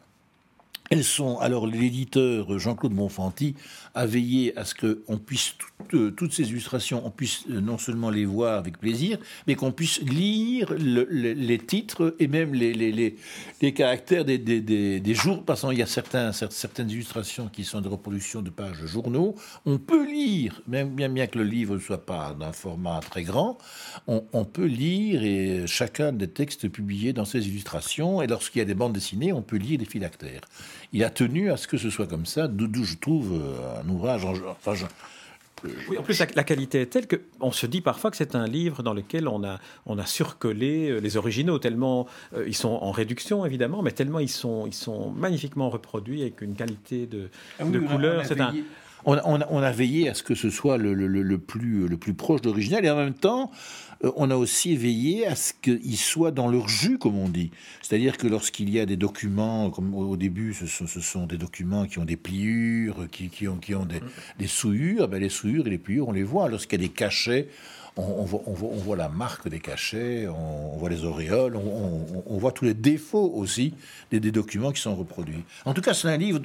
Elles 0.92 1.04
sont, 1.04 1.38
alors 1.38 1.68
l'éditeur 1.68 2.58
Jean-Claude 2.58 2.94
Bonfanti 2.94 3.54
a 3.94 4.06
veillé 4.06 4.58
à 4.58 4.64
ce 4.64 4.74
qu'on 4.74 5.18
puisse, 5.18 5.54
toutes, 5.56 5.94
euh, 5.94 6.10
toutes 6.10 6.32
ces 6.32 6.50
illustrations, 6.50 7.06
on 7.06 7.12
puisse 7.12 7.44
euh, 7.48 7.60
non 7.60 7.78
seulement 7.78 8.10
les 8.10 8.24
voir 8.24 8.58
avec 8.58 8.76
plaisir, 8.76 9.16
mais 9.46 9.54
qu'on 9.54 9.70
puisse 9.70 10.00
lire 10.00 10.72
le, 10.72 11.06
le, 11.08 11.32
les 11.34 11.58
titres 11.58 12.16
et 12.18 12.26
même 12.26 12.54
les, 12.54 12.74
les, 12.74 13.16
les, 13.60 13.72
caractères 13.72 14.24
des, 14.24 14.38
des, 14.38 14.60
des, 14.60 14.98
des, 14.98 15.14
jours, 15.14 15.44
parce 15.44 15.60
qu'il 15.60 15.78
y 15.78 15.82
a 15.82 15.86
certains, 15.86 16.32
certaines 16.32 16.90
illustrations 16.90 17.46
qui 17.46 17.62
sont 17.62 17.80
des 17.80 17.88
reproductions 17.88 18.42
de 18.42 18.50
pages 18.50 18.84
journaux. 18.86 19.36
On 19.66 19.78
peut 19.78 20.04
lire, 20.04 20.60
même 20.66 20.90
bien, 20.90 21.08
bien 21.08 21.28
que 21.28 21.38
le 21.38 21.44
livre 21.44 21.74
ne 21.74 21.80
soit 21.80 22.04
pas 22.04 22.34
d'un 22.34 22.50
format 22.50 22.98
très 22.98 23.22
grand, 23.22 23.58
on, 24.08 24.24
on 24.32 24.44
peut 24.44 24.66
lire 24.66 25.22
et 25.22 25.68
chacun 25.68 26.12
des 26.12 26.26
textes 26.26 26.68
publiés 26.68 27.12
dans 27.12 27.24
ces 27.24 27.46
illustrations, 27.46 28.22
et 28.22 28.26
lorsqu'il 28.26 28.58
y 28.58 28.62
a 28.62 28.64
des 28.64 28.74
bandes 28.74 28.94
dessinées, 28.94 29.32
on 29.32 29.42
peut 29.42 29.56
lire 29.56 29.78
des 29.78 29.84
phylactères 29.84 30.40
il 30.92 31.04
a 31.04 31.10
tenu 31.10 31.50
à 31.50 31.56
ce 31.56 31.68
que 31.68 31.76
ce 31.76 31.90
soit 31.90 32.06
comme 32.06 32.26
ça, 32.26 32.48
d'où 32.48 32.84
je 32.84 32.96
trouve 32.96 33.40
euh, 33.40 33.80
un 33.80 33.88
ouvrage. 33.88 34.24
Enfin, 34.24 34.74
je, 34.74 34.86
oui, 35.88 35.98
en 35.98 36.02
plus, 36.02 36.18
la, 36.18 36.26
la, 36.34 36.44
qualité 36.44 36.80
est 36.80 36.86
telle 36.86 37.06
qu'on 37.06 37.52
se 37.52 37.66
dit 37.66 37.80
parfois 37.80 38.10
que 38.10 38.16
c'est 38.16 38.34
un 38.34 38.46
livre 38.46 38.82
dans 38.82 38.94
lequel 38.94 39.28
on 39.28 39.44
a, 39.44 39.58
on 39.86 39.98
a 39.98 40.06
surcollé 40.06 40.90
euh, 40.90 40.98
les 41.00 41.16
originaux, 41.16 41.58
tellement 41.58 42.06
euh, 42.34 42.44
ils 42.46 42.56
sont 42.56 42.68
en 42.68 42.90
réduction, 42.90 43.44
évidemment, 43.44 43.82
mais 43.82 43.92
tellement 43.92 44.20
ils 44.20 44.30
sont, 44.30 44.66
ils 44.66 44.74
sont 44.74 45.10
magnifiquement 45.10 45.70
reproduits 45.70 46.22
avec 46.22 46.40
une 46.40 46.54
qualité 46.54 47.06
de, 47.06 47.28
ah 47.58 47.64
oui, 47.64 47.72
de 47.72 47.80
couleur. 47.80 48.24
C'est 48.24 48.40
un. 48.40 48.54
On 49.04 49.14
a, 49.14 49.72
veillé 49.72 50.08
à 50.08 50.14
ce 50.14 50.22
que 50.22 50.34
ce 50.34 50.50
soit 50.50 50.78
le, 50.78 51.38
plus, 51.38 51.88
le 51.88 51.96
plus 51.96 52.14
proche 52.14 52.42
de 52.42 52.48
l'original 52.48 52.84
et 52.84 52.90
en 52.90 52.96
même 52.96 53.14
temps, 53.14 53.50
euh, 54.04 54.12
on 54.16 54.30
a 54.30 54.36
aussi 54.36 54.76
veillé 54.76 55.26
à 55.26 55.34
ce 55.34 55.52
qu'ils 55.52 55.98
soient 55.98 56.30
dans 56.30 56.48
leur 56.48 56.68
jus, 56.68 56.98
comme 56.98 57.18
on 57.18 57.28
dit. 57.28 57.50
C'est-à-dire 57.82 58.16
que 58.16 58.26
lorsqu'il 58.26 58.70
y 58.70 58.80
a 58.80 58.86
des 58.86 58.96
documents, 58.96 59.70
comme 59.70 59.94
au 59.94 60.16
début, 60.16 60.54
ce 60.54 60.66
sont, 60.86 61.26
des 61.26 61.36
documents 61.36 61.86
qui 61.86 61.98
ont 61.98 62.04
des 62.04 62.16
pliures, 62.16 63.08
qui, 63.10 63.48
ont, 63.48 63.56
qui 63.56 63.74
ont 63.74 63.86
des, 64.38 64.46
souillures, 64.46 65.08
ben 65.08 65.20
les 65.20 65.28
souillures 65.28 65.66
et 65.66 65.70
les 65.70 65.78
pliures, 65.78 66.08
on 66.08 66.12
les 66.12 66.22
voit. 66.22 66.48
Lorsqu'il 66.48 66.80
y 66.80 66.84
a 66.84 66.88
des 66.88 66.92
cachets, 66.92 67.48
on, 67.96 68.24
voit, 68.24 68.96
la 68.96 69.08
marque 69.08 69.48
des 69.48 69.60
cachets, 69.60 70.26
on, 70.28 70.76
voit 70.78 70.88
les 70.88 71.04
auréoles, 71.04 71.56
on, 71.56 72.38
voit 72.38 72.52
tous 72.52 72.64
les 72.64 72.74
défauts 72.74 73.32
aussi 73.34 73.74
des, 74.10 74.20
documents 74.20 74.72
qui 74.72 74.80
sont 74.80 74.94
reproduits. 74.94 75.44
En 75.64 75.74
tout 75.74 75.82
cas, 75.82 75.92
c'est 75.92 76.08
un 76.08 76.16
livre, 76.16 76.40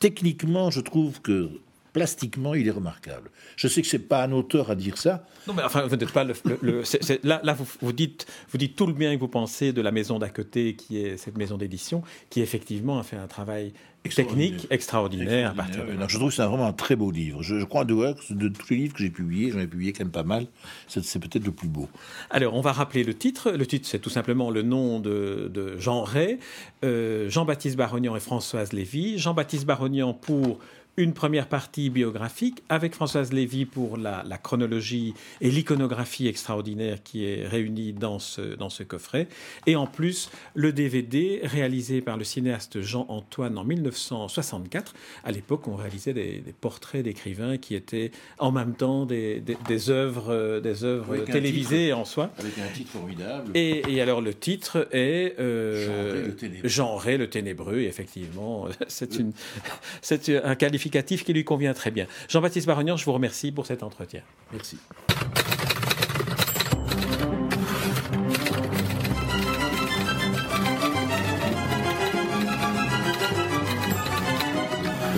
techniquement, 0.00 0.70
je 0.70 0.80
trouve 0.80 1.20
que 1.20 1.50
plastiquement, 1.96 2.52
il 2.52 2.68
est 2.68 2.72
remarquable. 2.72 3.30
Je 3.56 3.68
sais 3.68 3.80
que 3.80 3.88
c'est 3.88 3.98
pas 3.98 4.22
un 4.22 4.32
auteur 4.32 4.70
à 4.70 4.74
dire 4.74 4.98
ça. 4.98 5.26
Non, 5.48 5.54
mais 5.54 5.62
enfin, 5.62 5.86
vous 5.86 5.96
n'êtes 5.96 6.12
pas 6.12 6.24
le. 6.24 6.34
le, 6.44 6.58
le 6.60 6.84
c 6.84 6.98
est, 7.00 7.02
c 7.02 7.14
est, 7.14 7.24
là, 7.24 7.40
là 7.42 7.54
vous, 7.54 7.66
vous, 7.80 7.94
dites, 7.94 8.26
vous 8.50 8.58
dites 8.58 8.76
tout 8.76 8.86
le 8.86 8.92
bien 8.92 9.14
que 9.14 9.20
vous 9.20 9.28
pensez 9.28 9.72
de 9.72 9.80
la 9.80 9.92
maison 9.92 10.18
d'à 10.18 10.28
côté, 10.28 10.76
qui 10.76 10.98
est 10.98 11.16
cette 11.16 11.38
maison 11.38 11.56
d'édition, 11.56 12.02
qui 12.28 12.42
effectivement 12.42 12.98
a 12.98 13.02
fait 13.02 13.16
un 13.16 13.26
travail 13.26 13.72
technique 14.14 14.66
extraordinaire. 14.68 15.54
extraordinaire. 15.56 15.98
Non, 15.98 16.06
je 16.06 16.16
trouve 16.18 16.28
que 16.28 16.36
c'est 16.36 16.44
vraiment 16.44 16.66
un 16.66 16.74
très 16.74 16.96
beau 16.96 17.10
livre. 17.10 17.42
Je, 17.42 17.58
je 17.58 17.64
crois 17.64 17.86
de, 17.86 17.94
de 18.30 18.48
tous 18.48 18.70
les 18.70 18.76
livres 18.76 18.92
que 18.92 19.00
j'ai 19.00 19.10
publiés, 19.10 19.50
j'en 19.50 19.60
ai 19.60 19.66
publié 19.66 19.94
quand 19.94 20.04
même 20.04 20.12
pas 20.12 20.22
mal, 20.22 20.46
c'est 20.86 21.18
peut-être 21.18 21.46
le 21.46 21.50
plus 21.50 21.68
beau. 21.68 21.88
Alors, 22.28 22.54
on 22.54 22.60
va 22.60 22.72
rappeler 22.72 23.04
le 23.04 23.14
titre. 23.14 23.52
Le 23.52 23.66
titre, 23.66 23.88
c'est 23.88 24.00
tout 24.00 24.10
simplement 24.10 24.50
le 24.50 24.60
nom 24.60 25.00
de, 25.00 25.50
de 25.52 25.78
Jean 25.78 26.02
Ray, 26.02 26.38
euh, 26.84 27.30
Jean-Baptiste 27.30 27.76
Barognan 27.76 28.14
et 28.14 28.20
Françoise 28.20 28.74
Lévy. 28.74 29.18
Jean-Baptiste 29.18 29.64
Barognan 29.64 30.12
pour 30.12 30.60
une 30.96 31.12
première 31.12 31.46
partie 31.48 31.90
biographique 31.90 32.62
avec 32.70 32.94
Françoise 32.94 33.32
Lévy 33.32 33.66
pour 33.66 33.98
la, 33.98 34.22
la 34.26 34.38
chronologie 34.38 35.12
et 35.42 35.50
l'iconographie 35.50 36.26
extraordinaire 36.26 37.02
qui 37.02 37.26
est 37.26 37.46
réunie 37.46 37.92
dans 37.92 38.18
ce, 38.18 38.54
dans 38.54 38.70
ce 38.70 38.82
coffret. 38.82 39.28
Et 39.66 39.76
en 39.76 39.86
plus, 39.86 40.30
le 40.54 40.72
DVD 40.72 41.40
réalisé 41.44 42.00
par 42.00 42.16
le 42.16 42.24
cinéaste 42.24 42.80
Jean-Antoine 42.80 43.58
en 43.58 43.64
1964. 43.64 44.94
À 45.24 45.32
l'époque, 45.32 45.68
on 45.68 45.76
réalisait 45.76 46.14
des, 46.14 46.38
des 46.38 46.52
portraits 46.52 47.04
d'écrivains 47.04 47.58
qui 47.58 47.74
étaient 47.74 48.10
en 48.38 48.50
même 48.50 48.74
temps 48.74 49.04
des, 49.04 49.40
des, 49.40 49.58
des 49.68 49.90
œuvres, 49.90 50.60
des 50.60 50.84
œuvres 50.84 51.14
avec 51.14 51.30
télévisées 51.30 51.86
titre, 51.88 51.98
en 51.98 52.04
soi. 52.06 52.30
Avec 52.38 52.56
un 52.58 52.72
titre 52.72 52.92
formidable. 52.92 53.50
Et, 53.54 53.82
et 53.92 54.00
alors, 54.00 54.22
le 54.22 54.32
titre 54.32 54.88
est 54.92 55.38
euh, 55.38 56.30
Jean 56.64 56.96
Ray 56.96 57.18
le 57.18 57.28
Ténébreux. 57.28 57.80
Et 57.80 57.86
effectivement, 57.86 58.66
c'est 58.88 60.30
un 60.42 60.54
qualificatif 60.54 60.85
qui 60.90 61.32
lui 61.32 61.44
convient 61.44 61.74
très 61.74 61.90
bien. 61.90 62.06
Jean-Baptiste 62.28 62.66
Barognan, 62.66 62.96
je 62.96 63.04
vous 63.04 63.12
remercie 63.12 63.52
pour 63.52 63.66
cet 63.66 63.82
entretien. 63.82 64.22
Merci. 64.52 64.78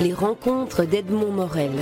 Les 0.03 0.15
rencontres 0.15 0.85
d'Edmond 0.85 1.33
Morel. 1.33 1.73